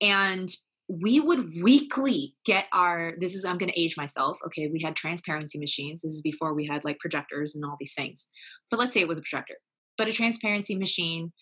[0.00, 0.48] and
[0.90, 4.96] we would weekly get our this is i'm going to age myself okay we had
[4.96, 8.28] transparency machines this is before we had like projectors and all these things
[8.70, 9.54] but let's say it was a projector
[9.96, 11.32] but a transparency machine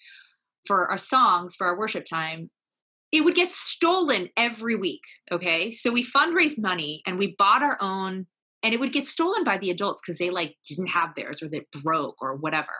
[0.66, 2.50] for our songs for our worship time
[3.12, 7.78] it would get stolen every week okay so we fundraised money and we bought our
[7.80, 8.26] own
[8.62, 11.48] and it would get stolen by the adults because they like didn't have theirs or
[11.48, 12.72] they broke or whatever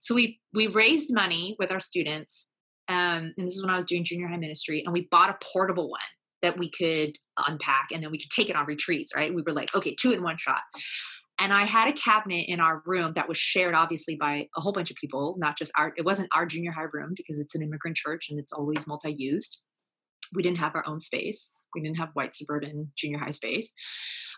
[0.00, 2.48] so we we raised money with our students
[2.88, 5.38] um, and this is when I was doing junior high ministry, and we bought a
[5.52, 6.00] portable one
[6.42, 7.12] that we could
[7.46, 9.32] unpack and then we could take it on retreats, right?
[9.32, 10.62] We were like, okay, two in one shot.
[11.42, 14.70] And I had a cabinet in our room that was shared obviously by a whole
[14.70, 17.62] bunch of people, not just our, it wasn't our junior high room because it's an
[17.62, 19.60] immigrant church and it's always multi used.
[20.32, 23.74] We didn't have our own space, we didn't have white suburban junior high space.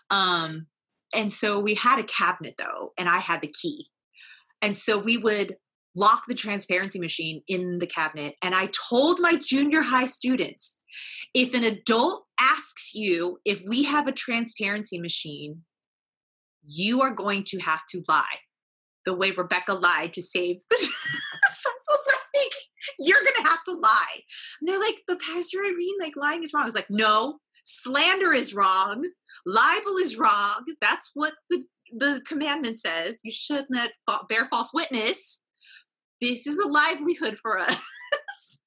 [0.09, 0.65] Um,
[1.13, 3.85] and so we had a cabinet though, and I had the key.
[4.63, 5.57] And so we would
[5.95, 8.33] lock the transparency machine in the cabinet.
[8.41, 10.79] And I told my junior high students
[11.35, 15.61] if an adult asks you if we have a transparency machine,
[16.67, 18.39] you are going to have to lie
[19.05, 20.77] the way Rebecca lied to save the
[22.35, 22.51] like,
[22.99, 24.21] you're going to have to lie.
[24.59, 26.63] And they're like, but Pastor Irene, like lying is wrong.
[26.63, 29.09] I was like, no, slander is wrong.
[29.45, 30.65] Libel is wrong.
[30.81, 33.19] That's what the, the commandment says.
[33.23, 33.91] You shouldn't
[34.27, 35.43] bear false witness
[36.21, 37.79] this is a livelihood for us.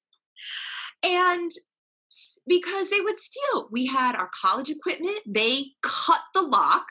[1.03, 1.51] and
[2.47, 6.87] because they would steal, we had our college equipment, they cut the lock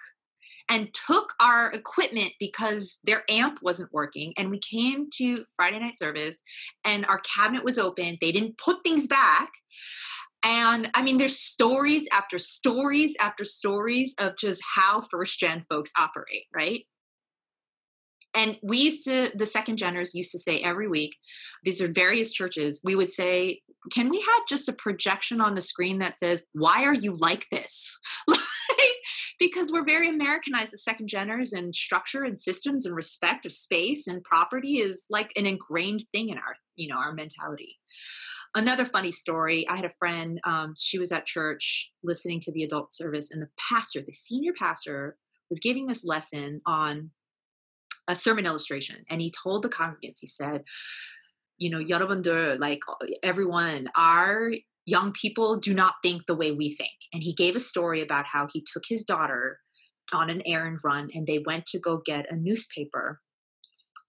[0.69, 4.35] and took our equipment because their amp wasn't working.
[4.37, 6.43] And we came to Friday night service
[6.85, 8.19] and our cabinet was open.
[8.21, 9.51] They didn't put things back.
[10.45, 15.91] And I mean, there's stories after stories after stories of just how first gen folks
[15.99, 16.85] operate, right?
[18.35, 21.17] And we used to, the second geners used to say every week,
[21.65, 25.61] these are various churches, we would say, can we have just a projection on the
[25.61, 27.99] screen that says, why are you like this?
[29.40, 34.08] because we're very Americanized as second geners and structure and systems and respect of space
[34.08, 37.80] and property is like an ingrained thing in our, you know, our mentality.
[38.56, 42.64] Another funny story, I had a friend, um, she was at church listening to the
[42.64, 45.18] adult service and the pastor, the senior pastor,
[45.50, 47.12] was giving this lesson on
[48.08, 50.64] a sermon illustration and he told the congregants he said
[51.58, 52.82] you know 여러분들 like
[53.22, 54.52] everyone our
[54.89, 58.25] young people do not think the way we think and he gave a story about
[58.33, 59.61] how he took his daughter
[60.13, 63.21] on an errand run and they went to go get a newspaper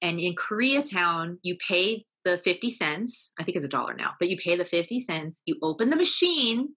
[0.02, 4.30] and in koreatown you pay the 50 cents i think it's a dollar now but
[4.30, 6.70] you pay the 50 cents you open the machine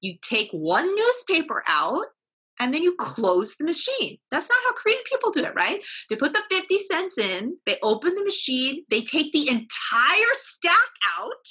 [0.00, 2.06] you take one newspaper out
[2.60, 4.18] and then you close the machine.
[4.32, 5.80] That's not how Korean people do it, right?
[6.10, 10.90] They put the 50 cents in, they open the machine, they take the entire stack
[11.18, 11.46] out,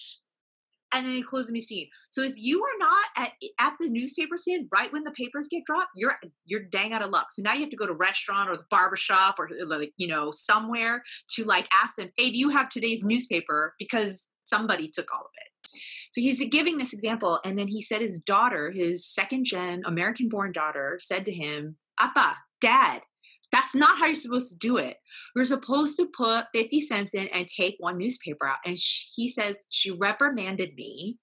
[0.93, 1.87] and then they close the machine.
[2.09, 5.63] So if you are not at at the newspaper stand right when the papers get
[5.65, 7.27] dropped, you're you're dang out of luck.
[7.31, 10.31] So now you have to go to restaurant or the barbershop or like you know
[10.31, 11.03] somewhere
[11.35, 13.73] to like ask them, hey, do you have today's newspaper?
[13.79, 15.79] Because somebody took all of it.
[16.11, 20.29] So he's giving this example, and then he said his daughter, his second gen American
[20.29, 23.01] born daughter, said to him, Appa, dad,
[23.51, 24.97] that's not how you're supposed to do it.
[25.35, 28.57] You're supposed to put 50 cents in and take one newspaper out.
[28.65, 31.17] And she, he says, She reprimanded me.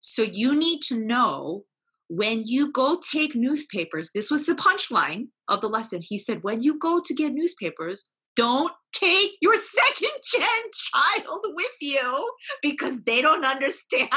[0.00, 1.64] So you need to know
[2.08, 6.00] when you go take newspapers, this was the punchline of the lesson.
[6.02, 10.42] He said, When you go to get newspapers, don't take your second gen
[10.92, 12.30] child with you
[12.62, 14.10] because they don't understand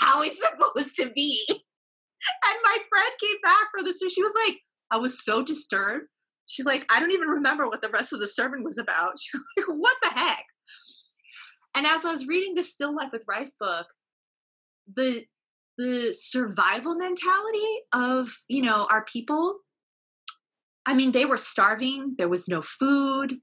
[0.00, 1.40] how it's supposed to be.
[1.48, 4.58] And my friend came back for this, and she was like,
[4.90, 6.06] I was so disturbed.
[6.46, 9.12] She's like, I don't even remember what the rest of the sermon was about.
[9.18, 10.44] She's like, what the heck?
[11.74, 13.86] And as I was reading the Still Life with Rice book,
[14.92, 15.24] the
[15.76, 19.56] the survival mentality of you know our people
[20.86, 23.40] i mean they were starving there was no food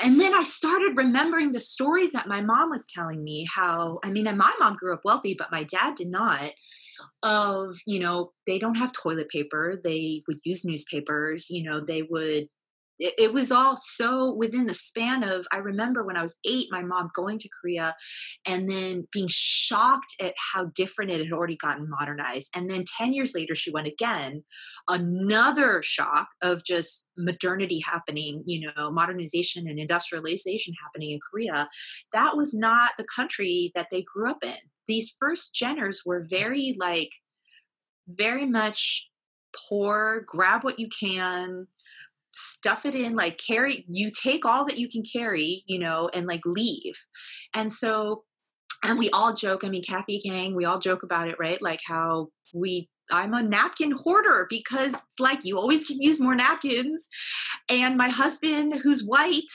[0.00, 4.10] and then I started remembering the stories that my mom was telling me how, I
[4.10, 6.52] mean, and my mom grew up wealthy, but my dad did not.
[7.22, 9.80] Of, you know, they don't have toilet paper.
[9.82, 11.48] They would use newspapers.
[11.50, 12.48] You know, they would
[12.98, 16.66] it, it, was all so within the span of i remember when i was eight
[16.70, 17.94] my mom going to korea
[18.46, 23.12] and then being shocked at how different it had already gotten modernized and then 10
[23.12, 24.42] years later she went again
[24.88, 31.68] another shock of just modernity happening you know modernization and industrialization happening in korea
[32.12, 34.56] that was not the country that they grew up in
[34.88, 37.10] these first geners were very like
[38.08, 39.08] very much
[39.68, 41.66] poor grab what you can
[42.30, 46.26] stuff it in like carry you take all that you can carry you know and
[46.26, 46.94] like leave.
[47.54, 48.24] And so
[48.84, 51.60] and we all joke i mean kathy gang we all joke about it right?
[51.62, 56.34] Like how we i'm a napkin hoarder because it's like you always can use more
[56.34, 57.08] napkins.
[57.68, 59.52] And my husband who's white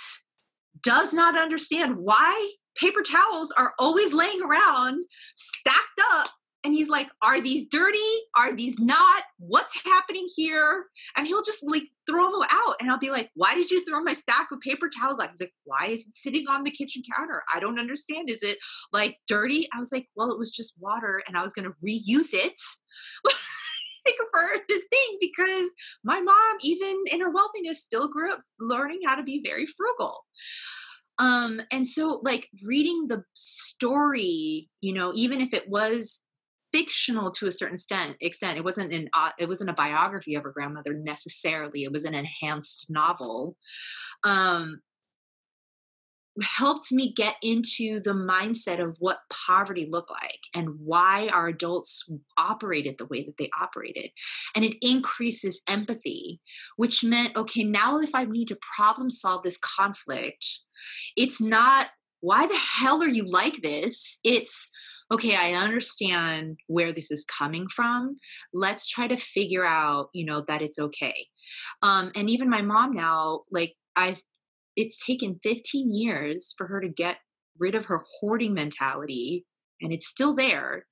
[0.81, 5.03] does not understand why paper towels are always laying around
[5.35, 6.29] stacked up
[6.63, 7.97] and he's like are these dirty?
[8.35, 9.23] Are these not?
[9.37, 10.85] What's happening here?
[11.15, 14.01] And he'll just like throw them out and i'll be like why did you throw
[14.01, 15.29] my stack of paper towels out?
[15.29, 17.43] He's like why is it sitting on the kitchen counter?
[17.53, 18.29] I don't understand.
[18.29, 18.57] Is it
[18.91, 19.67] like dirty?
[19.73, 22.59] I was like well it was just water and i was going to reuse it.
[24.33, 25.71] For this thing because
[26.03, 30.25] my mom even in her wealthiness still grew up learning how to be very frugal
[31.19, 36.23] um and so like reading the story you know even if it was
[36.73, 38.17] fictional to a certain extent.
[38.19, 41.83] Extent it wasn't an uh, it wasn't a biography of her grandmother necessarily.
[41.83, 43.55] It was an enhanced novel.
[44.23, 44.81] Um,
[46.41, 52.09] helped me get into the mindset of what poverty looked like and why our adults
[52.39, 54.09] operated the way that they operated.
[54.55, 56.41] And it increases empathy,
[56.75, 60.43] which meant, okay, now if I need to problem solve this conflict,
[61.15, 61.87] it's not,
[62.21, 64.19] why the hell are you like this?
[64.23, 64.69] It's,
[65.11, 68.15] okay i understand where this is coming from.
[68.53, 71.27] Let's try to figure out you know that it's okay.
[71.81, 74.21] Um and even my mom now like i've
[74.75, 77.17] it's taken 15 years for her to get
[77.59, 79.45] rid of her hoarding mentality
[79.81, 80.87] and it's still there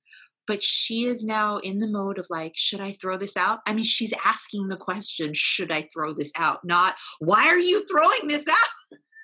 [0.46, 3.60] but she is now in the mode of like should i throw this out?
[3.66, 6.60] I mean she's asking the question should i throw this out?
[6.64, 8.70] Not why are you throwing this out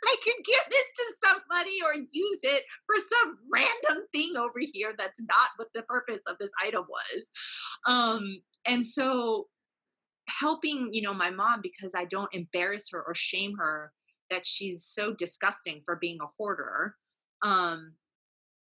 [0.05, 4.95] I could give this to somebody or use it for some random thing over here
[4.97, 7.31] that's not what the purpose of this item was.
[7.87, 9.47] Um, and so
[10.29, 13.93] helping, you know, my mom because I don't embarrass her or shame her
[14.31, 16.97] that she's so disgusting for being a hoarder.
[17.43, 17.95] Um,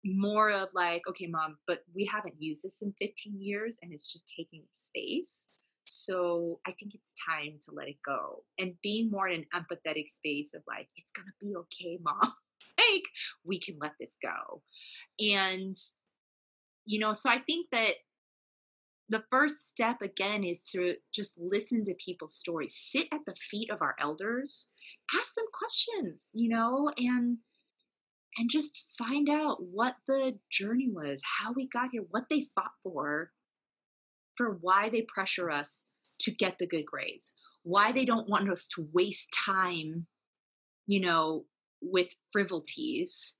[0.04, 4.12] more of like, okay, mom, but we haven't used this in 15 years and it's
[4.12, 5.48] just taking space.
[5.92, 10.10] So I think it's time to let it go and being more in an empathetic
[10.10, 12.34] space of like, it's going to be okay, mom.
[12.78, 13.04] like,
[13.44, 14.62] we can let this go.
[15.20, 15.76] And,
[16.86, 17.96] you know, so I think that
[19.10, 23.70] the first step again is to just listen to people's stories, sit at the feet
[23.70, 24.70] of our elders,
[25.14, 27.40] ask them questions, you know, and
[28.38, 32.72] and just find out what the journey was, how we got here, what they fought
[32.82, 33.32] for,
[34.42, 35.86] for why they pressure us
[36.20, 37.34] to get the good grades,
[37.64, 40.08] why they don't want us to waste time,
[40.88, 41.46] you know,
[41.82, 43.38] with frivolities,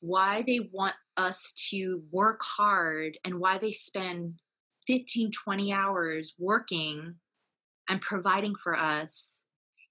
[0.00, 4.34] why they want us to work hard, and why they spend
[4.86, 7.14] 15, 20 hours working
[7.88, 9.44] and providing for us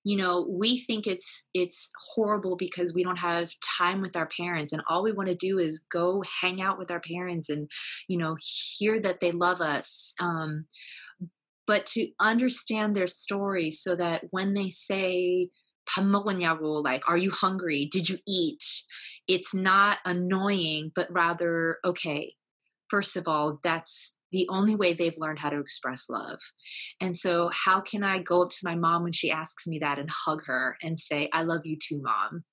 [0.04, 4.74] you know we think it's it's horrible because we don't have time with our parents
[4.74, 7.70] and all we want to do is go hang out with our parents and
[8.08, 10.66] you know hear that they love us um,
[11.68, 15.50] but to understand their story so that when they say
[15.98, 17.88] like are you hungry?
[17.92, 18.64] Did you eat?
[19.28, 22.36] It's not annoying but rather okay
[22.90, 26.40] first of all that's the only way they've learned how to express love.
[27.00, 30.00] And so, how can I go up to my mom when she asks me that
[30.00, 32.44] and hug her and say, I love you too, mom?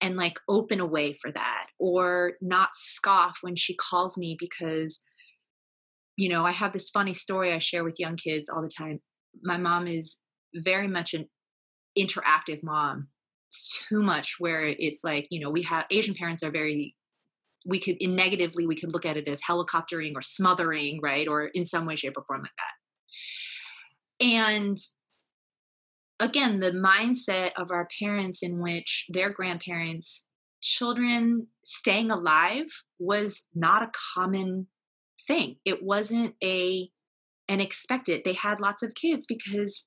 [0.00, 5.02] And like open a way for that, or not scoff when she calls me because,
[6.16, 9.00] you know, I have this funny story I share with young kids all the time.
[9.42, 10.18] My mom is
[10.54, 11.26] very much an
[11.96, 13.08] interactive mom
[13.88, 16.94] too much where it's like you know we have asian parents are very
[17.68, 21.44] we could in negatively we could look at it as helicoptering or smothering right or
[21.54, 22.50] in some way shape or form like
[24.20, 24.26] that.
[24.26, 24.78] And
[26.18, 30.26] again the mindset of our parents in which their grandparents
[30.60, 32.66] children staying alive
[32.98, 34.66] was not a common
[35.26, 35.56] thing.
[35.64, 36.90] It wasn't a
[37.50, 39.84] an expected they had lots of kids because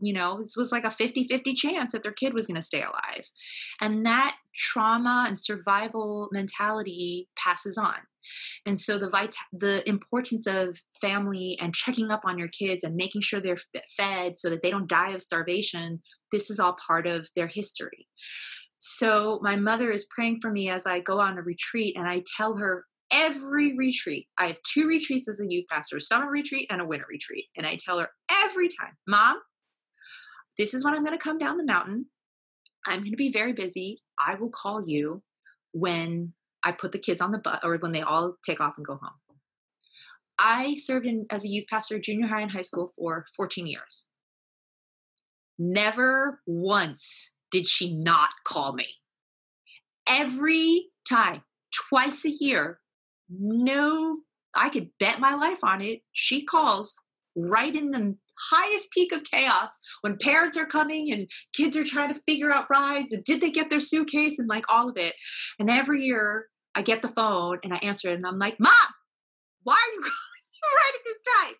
[0.00, 2.62] you know, this was like a 50 50 chance that their kid was going to
[2.62, 3.24] stay alive.
[3.80, 7.96] And that trauma and survival mentality passes on.
[8.66, 12.94] and so the vit- the importance of family and checking up on your kids and
[12.94, 13.56] making sure they're
[13.96, 16.00] fed so that they don't die of starvation
[16.32, 18.06] this is all part of their history
[18.78, 22.22] so my mother is praying for me as i go on a retreat and i
[22.36, 26.80] tell her every retreat i have two retreats as a youth pastor summer retreat and
[26.80, 28.08] a winter retreat and i tell her
[28.44, 29.38] every time mom
[30.60, 32.06] this is when i'm going to come down the mountain
[32.86, 35.22] i'm going to be very busy i will call you
[35.72, 36.32] when
[36.62, 38.98] I put the kids on the bus or when they all take off and go
[39.00, 39.18] home.
[40.38, 44.08] I served in, as a youth pastor, junior high and high school for 14 years.
[45.58, 48.88] Never once did she not call me.
[50.08, 51.42] Every time,
[51.88, 52.80] twice a year,
[53.28, 54.20] no,
[54.56, 56.00] I could bet my life on it.
[56.12, 56.96] She calls
[57.36, 58.16] right in the
[58.50, 62.70] highest peak of chaos when parents are coming and kids are trying to figure out
[62.70, 65.14] rides and did they get their suitcase and like all of it.
[65.58, 68.72] And every year I get the phone and I answer it and I'm like, Mom,
[69.62, 71.54] why are you calling right at this time?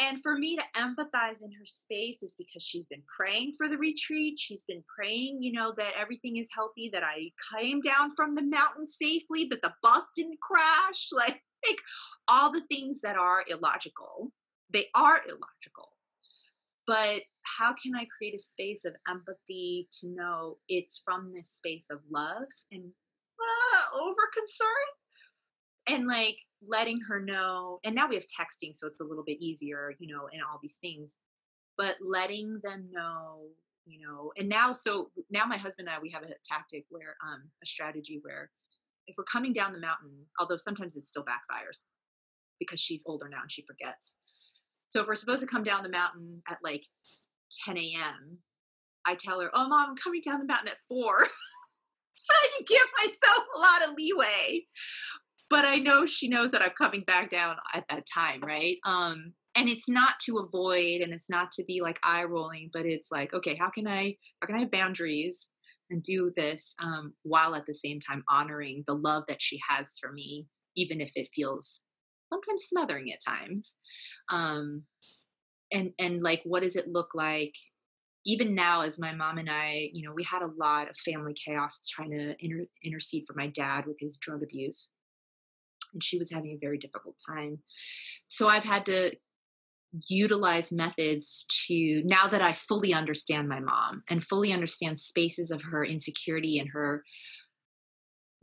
[0.00, 3.78] And for me to empathize in her space is because she's been praying for the
[3.78, 4.38] retreat.
[4.38, 8.42] She's been praying, you know, that everything is healthy, that I came down from the
[8.42, 11.78] mountain safely, that the bus didn't crash, like, like
[12.26, 14.32] all the things that are illogical.
[14.74, 15.92] They are illogical.
[16.86, 17.22] But
[17.58, 22.00] how can I create a space of empathy to know it's from this space of
[22.10, 22.92] love and
[23.40, 24.86] uh, over concern
[25.86, 29.38] and like letting her know and now we have texting so it's a little bit
[29.38, 31.18] easier you know and all these things
[31.76, 33.42] but letting them know
[33.84, 37.16] you know and now so now my husband and i we have a tactic where
[37.26, 38.50] um a strategy where
[39.06, 41.82] if we're coming down the mountain although sometimes it still backfires
[42.58, 44.16] because she's older now and she forgets
[44.94, 46.84] so if we're supposed to come down the mountain at like
[47.64, 48.38] 10 a.m
[49.04, 51.26] i tell her oh mom i'm coming down the mountain at 4
[52.16, 54.66] so I can give myself a lot of leeway.
[55.50, 58.78] But I know she knows that I'm coming back down at that time, right?
[58.84, 62.86] Um, and it's not to avoid and it's not to be like eye rolling, but
[62.86, 65.50] it's like, okay, how can I how can I have boundaries
[65.90, 69.92] and do this um, while at the same time honoring the love that she has
[70.00, 71.82] for me, even if it feels
[72.32, 73.78] sometimes smothering at times.
[74.30, 74.84] Um,
[75.72, 77.54] and and like what does it look like
[78.24, 81.34] even now as my mom and i you know we had a lot of family
[81.34, 84.92] chaos trying to inter- intercede for my dad with his drug abuse
[85.92, 87.58] and she was having a very difficult time
[88.28, 89.12] so i've had to
[90.08, 95.62] utilize methods to now that i fully understand my mom and fully understand spaces of
[95.62, 97.04] her insecurity and her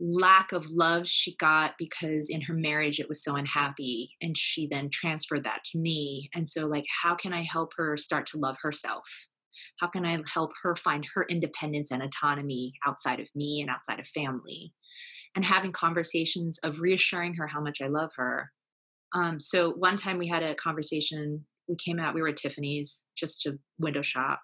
[0.04, 4.66] lack of love she got because in her marriage it was so unhappy and she
[4.66, 8.36] then transferred that to me and so like how can i help her start to
[8.36, 9.28] love herself
[9.80, 14.00] how can I help her find her independence and autonomy outside of me and outside
[14.00, 14.72] of family?
[15.34, 18.52] And having conversations of reassuring her how much I love her.
[19.14, 23.04] Um, so one time we had a conversation, we came out, we were at Tiffany's
[23.16, 24.40] just to window shop.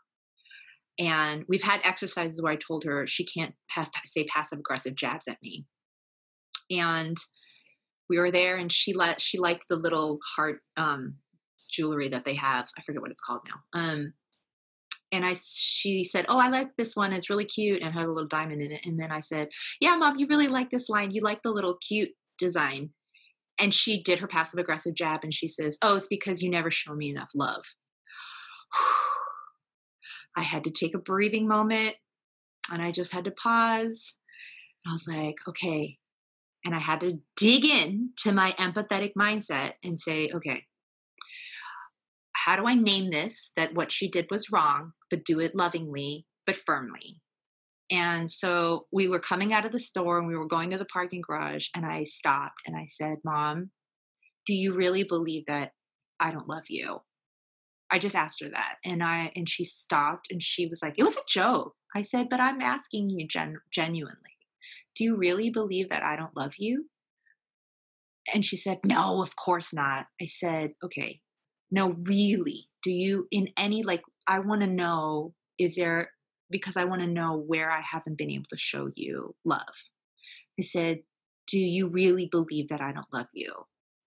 [0.99, 5.28] And we've had exercises where I told her she can't have, say passive aggressive jabs
[5.28, 5.66] at me.
[6.70, 7.16] And
[8.09, 11.16] we were there and she let she liked the little heart um,
[11.70, 12.68] jewelry that they have.
[12.76, 13.80] I forget what it's called now.
[13.80, 14.14] Um,
[15.12, 17.12] and I she said, "Oh, I like this one.
[17.12, 19.49] It's really cute and had a little diamond in it." And then I said,
[19.80, 21.12] "Yeah, mom, you really like this line.
[21.12, 22.92] You like the little cute design."
[23.59, 26.70] And she did her passive aggressive jab and she says, "Oh, it's because you never
[26.70, 27.64] show me enough love."
[30.36, 31.96] I had to take a breathing moment
[32.72, 34.18] and I just had to pause.
[34.86, 35.98] I was like, "Okay."
[36.64, 40.66] And I had to dig in to my empathetic mindset and say, "Okay,
[42.44, 46.26] how do I name this that what she did was wrong, but do it lovingly,
[46.46, 47.20] but firmly?
[47.90, 50.84] And so we were coming out of the store and we were going to the
[50.84, 53.70] parking garage, and I stopped and I said, Mom,
[54.46, 55.72] do you really believe that
[56.20, 57.00] I don't love you?
[57.91, 58.76] I just asked her that.
[58.84, 61.74] And I and she stopped and she was like, It was a joke.
[61.95, 64.36] I said, But I'm asking you gen- genuinely.
[64.95, 66.86] Do you really believe that I don't love you?
[68.32, 70.07] And she said, No, of course not.
[70.20, 71.20] I said, Okay,
[71.70, 76.12] no really do you in any like i want to know is there
[76.51, 79.91] because i want to know where i haven't been able to show you love
[80.59, 81.01] i said
[81.47, 83.53] do you really believe that i don't love you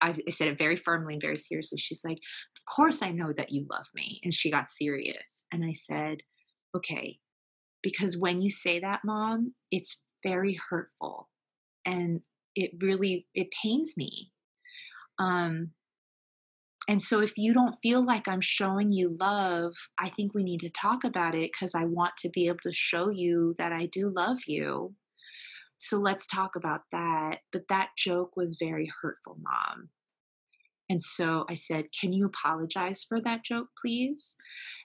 [0.02, 1.78] I, said it very firmly and very seriously.
[1.78, 2.20] She's like
[2.58, 4.20] of course i know that you love me.
[4.24, 5.46] And she got serious.
[5.52, 6.18] And i said
[6.76, 7.20] okay
[7.84, 11.30] because when you say that mom it's very hurtful.
[11.86, 12.22] And
[12.56, 14.32] it really it pains me.
[15.20, 15.72] Um
[16.88, 20.60] and so if you don't feel like I'm showing you love, I think we need
[20.62, 23.86] to talk about it because I want to be able to show you that I
[23.86, 24.96] do love you.
[25.82, 27.40] So let's talk about that.
[27.52, 29.90] But that joke was very hurtful, mom.
[30.88, 34.36] And so I said, Can you apologize for that joke, please?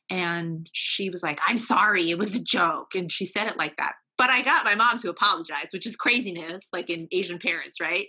[0.09, 2.95] And she was like, I'm sorry, it was a joke.
[2.95, 3.97] And she said it like that.
[4.17, 8.07] But I got my mom to apologize, which is craziness, like in Asian parents, right?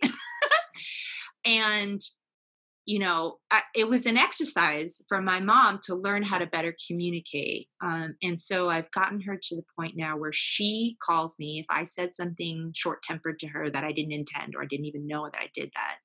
[1.45, 1.99] and
[2.87, 6.73] you know, I, it was an exercise for my mom to learn how to better
[6.87, 7.67] communicate.
[7.83, 11.65] Um, and so I've gotten her to the point now where she calls me if
[11.69, 15.05] I said something short tempered to her that I didn't intend or I didn't even
[15.05, 15.97] know that I did that.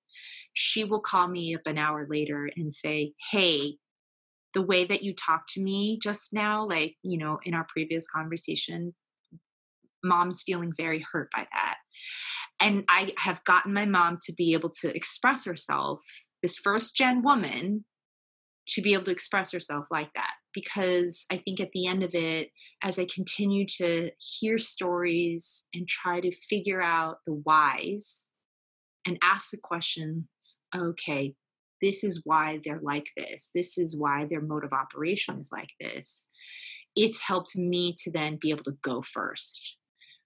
[0.54, 3.76] She will call me up an hour later and say, Hey,
[4.52, 8.08] the way that you talked to me just now, like, you know, in our previous
[8.08, 8.92] conversation,
[10.02, 11.76] mom's feeling very hurt by that.
[12.58, 16.02] And I have gotten my mom to be able to express herself,
[16.42, 17.84] this first gen woman,
[18.68, 20.32] to be able to express herself like that.
[20.54, 22.50] Because I think at the end of it,
[22.82, 28.30] as I continue to hear stories and try to figure out the whys
[29.06, 30.26] and ask the questions
[30.74, 31.34] okay,
[31.80, 33.50] this is why they're like this.
[33.54, 36.28] This is why their mode of operation is like this.
[36.94, 39.78] It's helped me to then be able to go first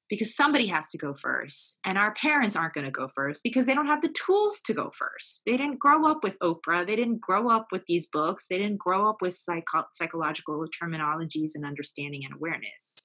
[0.08, 1.78] because somebody has to go first.
[1.84, 4.74] And our parents aren't going to go first because they don't have the tools to
[4.74, 5.42] go first.
[5.46, 6.86] They didn't grow up with Oprah.
[6.86, 8.46] They didn't grow up with these books.
[8.48, 12.96] They didn't grow up with psycho- psychological terminologies and understanding and awareness.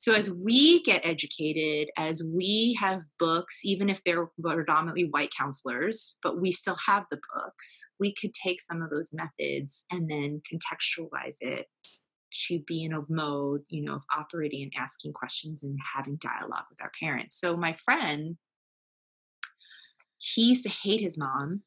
[0.00, 6.16] So as we get educated, as we have books, even if they're predominantly white counselors,
[6.22, 10.40] but we still have the books, we could take some of those methods and then
[10.48, 11.66] contextualize it
[12.30, 16.64] to be in a mode, you know, of operating and asking questions and having dialogue
[16.68, 17.38] with our parents.
[17.38, 18.36] So my friend,
[20.18, 21.62] he used to hate his mom.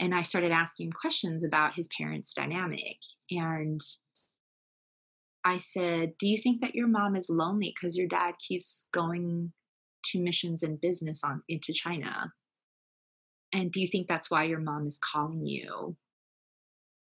[0.00, 2.98] And I started asking questions about his parents' dynamic.
[3.30, 3.80] And
[5.44, 9.52] I said, Do you think that your mom is lonely because your dad keeps going
[10.04, 12.32] to missions and business on into China?
[13.52, 15.96] And do you think that's why your mom is calling you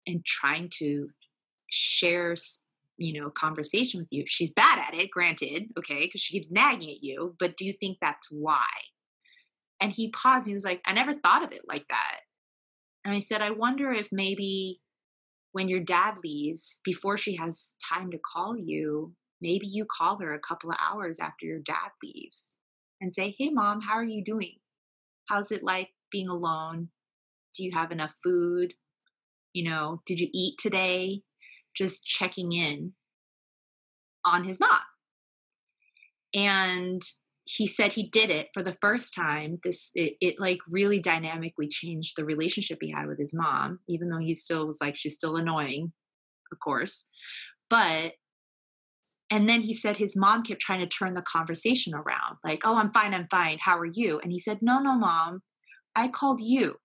[0.05, 1.09] and trying to
[1.69, 2.35] share,
[2.97, 4.23] you know, conversation with you?
[4.27, 7.73] She's bad at it, granted, okay, because she keeps nagging at you, but do you
[7.73, 8.67] think that's why?
[9.79, 12.21] And he paused he was like, I never thought of it like that.
[13.05, 14.81] And I said, I wonder if maybe
[15.51, 20.33] when your dad leaves, before she has time to call you, maybe you call her
[20.33, 22.57] a couple of hours after your dad leaves
[22.99, 24.57] and say, Hey, mom, how are you doing?
[25.29, 26.89] How's it like being alone?
[27.55, 28.73] Do you have enough food?
[29.53, 31.23] You know, did you eat today?
[31.77, 32.93] Just checking in
[34.25, 34.79] on his mom.
[36.33, 37.01] And
[37.45, 39.59] he said he did it for the first time.
[39.63, 44.09] This it, it, like really dynamically changed the relationship he had with his mom even
[44.09, 45.93] though he still was like she's still annoying
[46.51, 47.07] of course.
[47.69, 48.13] But
[49.29, 52.75] and then he said his mom kept trying to turn the conversation around like oh
[52.75, 53.57] i'm fine i'm fine.
[53.61, 54.19] How are you?
[54.19, 55.41] And he said no no mom.
[55.95, 56.75] I called you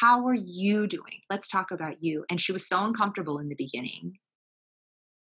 [0.00, 3.54] how are you doing let's talk about you and she was so uncomfortable in the
[3.54, 4.18] beginning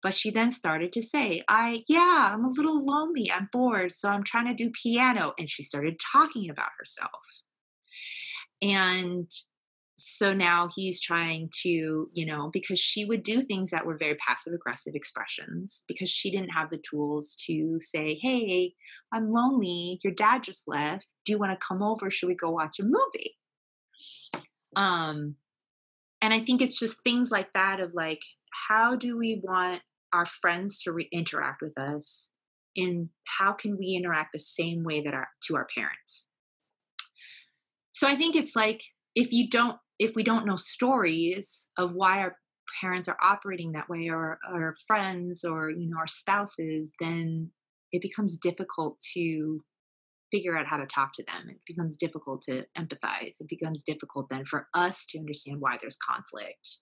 [0.03, 3.31] but she then started to say, I, yeah, I'm a little lonely.
[3.31, 3.93] I'm bored.
[3.93, 5.35] So I'm trying to do piano.
[5.39, 7.43] And she started talking about herself.
[8.63, 9.31] And
[9.97, 14.15] so now he's trying to, you know, because she would do things that were very
[14.15, 18.75] passive aggressive expressions because she didn't have the tools to say, Hey,
[19.13, 20.01] I'm lonely.
[20.03, 21.09] Your dad just left.
[21.27, 22.11] Do you want to come over?
[22.11, 23.37] Should we go watch a movie?
[24.77, 25.37] Um,
[26.23, 28.23] and I think it's just things like that of like,
[28.69, 32.31] how do we want our friends to re- interact with us
[32.77, 36.29] And how can we interact the same way that our to our parents?
[37.91, 38.83] So i think it's like
[39.15, 42.37] if you don't if we don't know stories of why our
[42.81, 47.51] parents are operating that way or our friends or you know our spouses then
[47.93, 49.65] it becomes difficult to
[50.31, 54.29] figure out how to talk to them it becomes difficult to empathize it becomes difficult
[54.31, 56.79] then for us to understand why there's conflict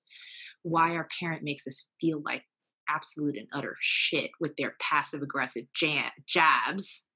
[0.62, 2.44] why our parent makes us feel like
[2.88, 7.07] absolute and utter shit with their passive aggressive jam- jabs.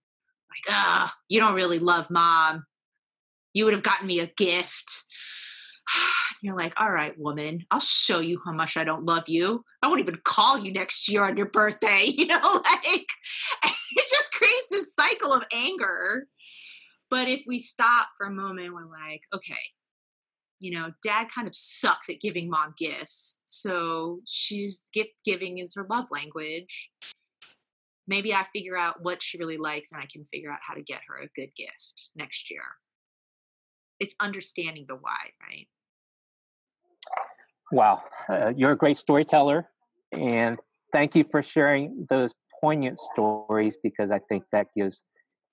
[0.50, 2.64] Like, ah, you don't really love mom.
[3.54, 5.04] You would have gotten me a gift.
[6.42, 9.64] You're like, all right, woman, I'll show you how much I don't love you.
[9.82, 12.04] I won't even call you next year on your birthday.
[12.22, 13.06] You know, like
[13.64, 16.26] it just creates this cycle of anger.
[17.10, 19.58] But if we stop for a moment, we're like, okay,
[20.60, 23.40] you know, dad kind of sucks at giving mom gifts.
[23.44, 26.90] So she's gift giving is her love language.
[28.06, 30.82] Maybe I figure out what she really likes and I can figure out how to
[30.82, 32.62] get her a good gift next year.
[34.02, 35.68] It's understanding the why, right?
[37.70, 38.02] Wow.
[38.28, 39.68] Uh, you're a great storyteller.
[40.10, 40.58] And
[40.92, 45.04] thank you for sharing those poignant stories because I think that gives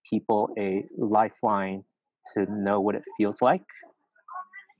[0.10, 1.84] people a lifeline
[2.34, 3.62] to know what it feels like.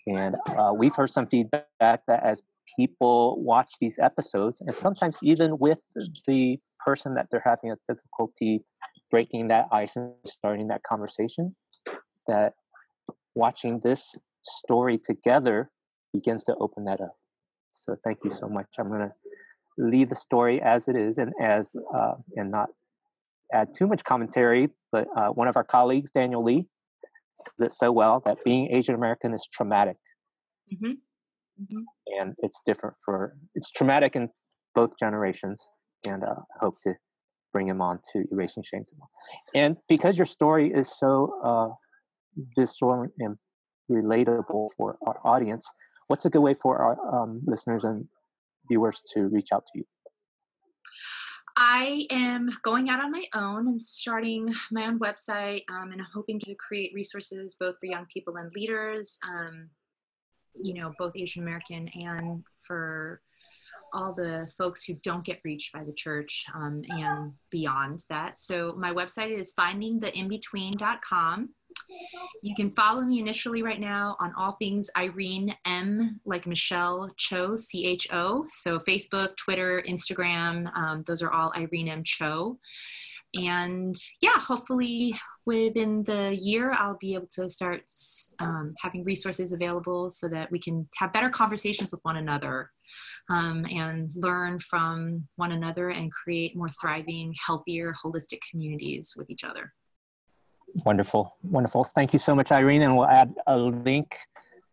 [0.08, 2.42] And uh, we've heard some feedback that as
[2.76, 5.78] people watch these episodes, and sometimes even with
[6.26, 8.64] the person that they're having a difficulty
[9.12, 11.56] breaking that ice and starting that conversation,
[12.28, 12.54] that
[13.40, 15.70] watching this story together
[16.14, 17.16] begins to open that up.
[17.72, 18.68] So thank you so much.
[18.78, 19.14] I'm going to
[19.78, 22.70] leave the story as it is and as uh, and not
[23.54, 24.70] add too much commentary.
[24.92, 26.68] But uh, one of our colleagues, Daniel Lee,
[27.36, 29.98] says it so well that being Asian American is traumatic,
[30.74, 30.94] mm-hmm.
[31.62, 31.82] Mm-hmm.
[32.20, 34.30] and it's different for it's traumatic in
[34.76, 35.64] both generations.
[36.08, 36.94] And uh, I hope to
[37.54, 38.84] bring him on to erasing shame.
[38.90, 39.10] tomorrow.
[39.54, 41.70] And because your story is so uh,
[42.56, 43.38] visceral and
[43.90, 45.72] relatable for our audience,
[46.08, 48.08] what's a good way for our um, listeners and
[48.68, 49.86] viewers to reach out to you?
[51.62, 56.40] I am going out on my own and starting my own website um, and hoping
[56.40, 59.70] to create resources both for young people and leaders, um,
[60.56, 63.22] you know, both Asian American and for
[63.94, 68.38] all the folks who don't get reached by the church um, and beyond that.
[68.38, 71.50] So my website is findingtheinbetween.com.
[72.42, 77.56] You can follow me initially right now on all things Irene M, like Michelle Cho,
[77.56, 78.46] C H O.
[78.50, 82.60] So Facebook, Twitter, Instagram, um, those are all Irene M Cho.
[83.36, 85.14] And yeah, hopefully
[85.46, 87.84] within the year, I'll be able to start
[88.40, 92.72] um, having resources available so that we can have better conversations with one another
[93.30, 99.44] um, and learn from one another and create more thriving, healthier, holistic communities with each
[99.44, 99.74] other.
[100.86, 101.84] Wonderful, wonderful.
[101.84, 102.84] Thank you so much, Irene.
[102.84, 104.18] And we'll add a link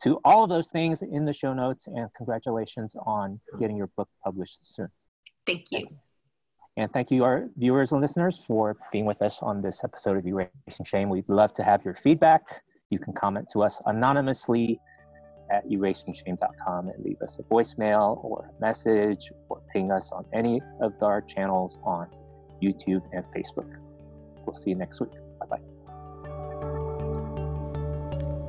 [0.02, 1.86] to all of those things in the show notes.
[1.86, 4.88] And congratulations on getting your book published soon.
[5.46, 5.88] Thank you.
[6.76, 10.26] And thank you, our viewers and listeners, for being with us on this episode of
[10.26, 11.08] Erasing Shame.
[11.08, 12.62] We'd love to have your feedback.
[12.90, 14.78] You can comment to us anonymously
[15.50, 20.60] at erasingshame.com and leave us a voicemail or a message or ping us on any
[20.80, 22.08] of our channels on
[22.62, 23.80] YouTube and Facebook.
[24.44, 25.25] We'll see you next week.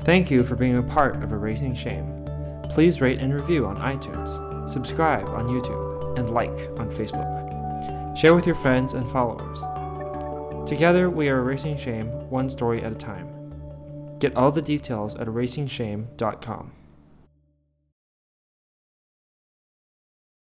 [0.08, 2.26] Thank you for being a part of Erasing Shame.
[2.70, 6.48] Please rate and review on iTunes, subscribe on YouTube, and like
[6.78, 8.16] on Facebook.
[8.16, 9.60] Share with your friends and followers.
[10.66, 13.28] Together, we are erasing shame one story at a time.
[14.18, 16.77] Get all the details at erasingshame.com.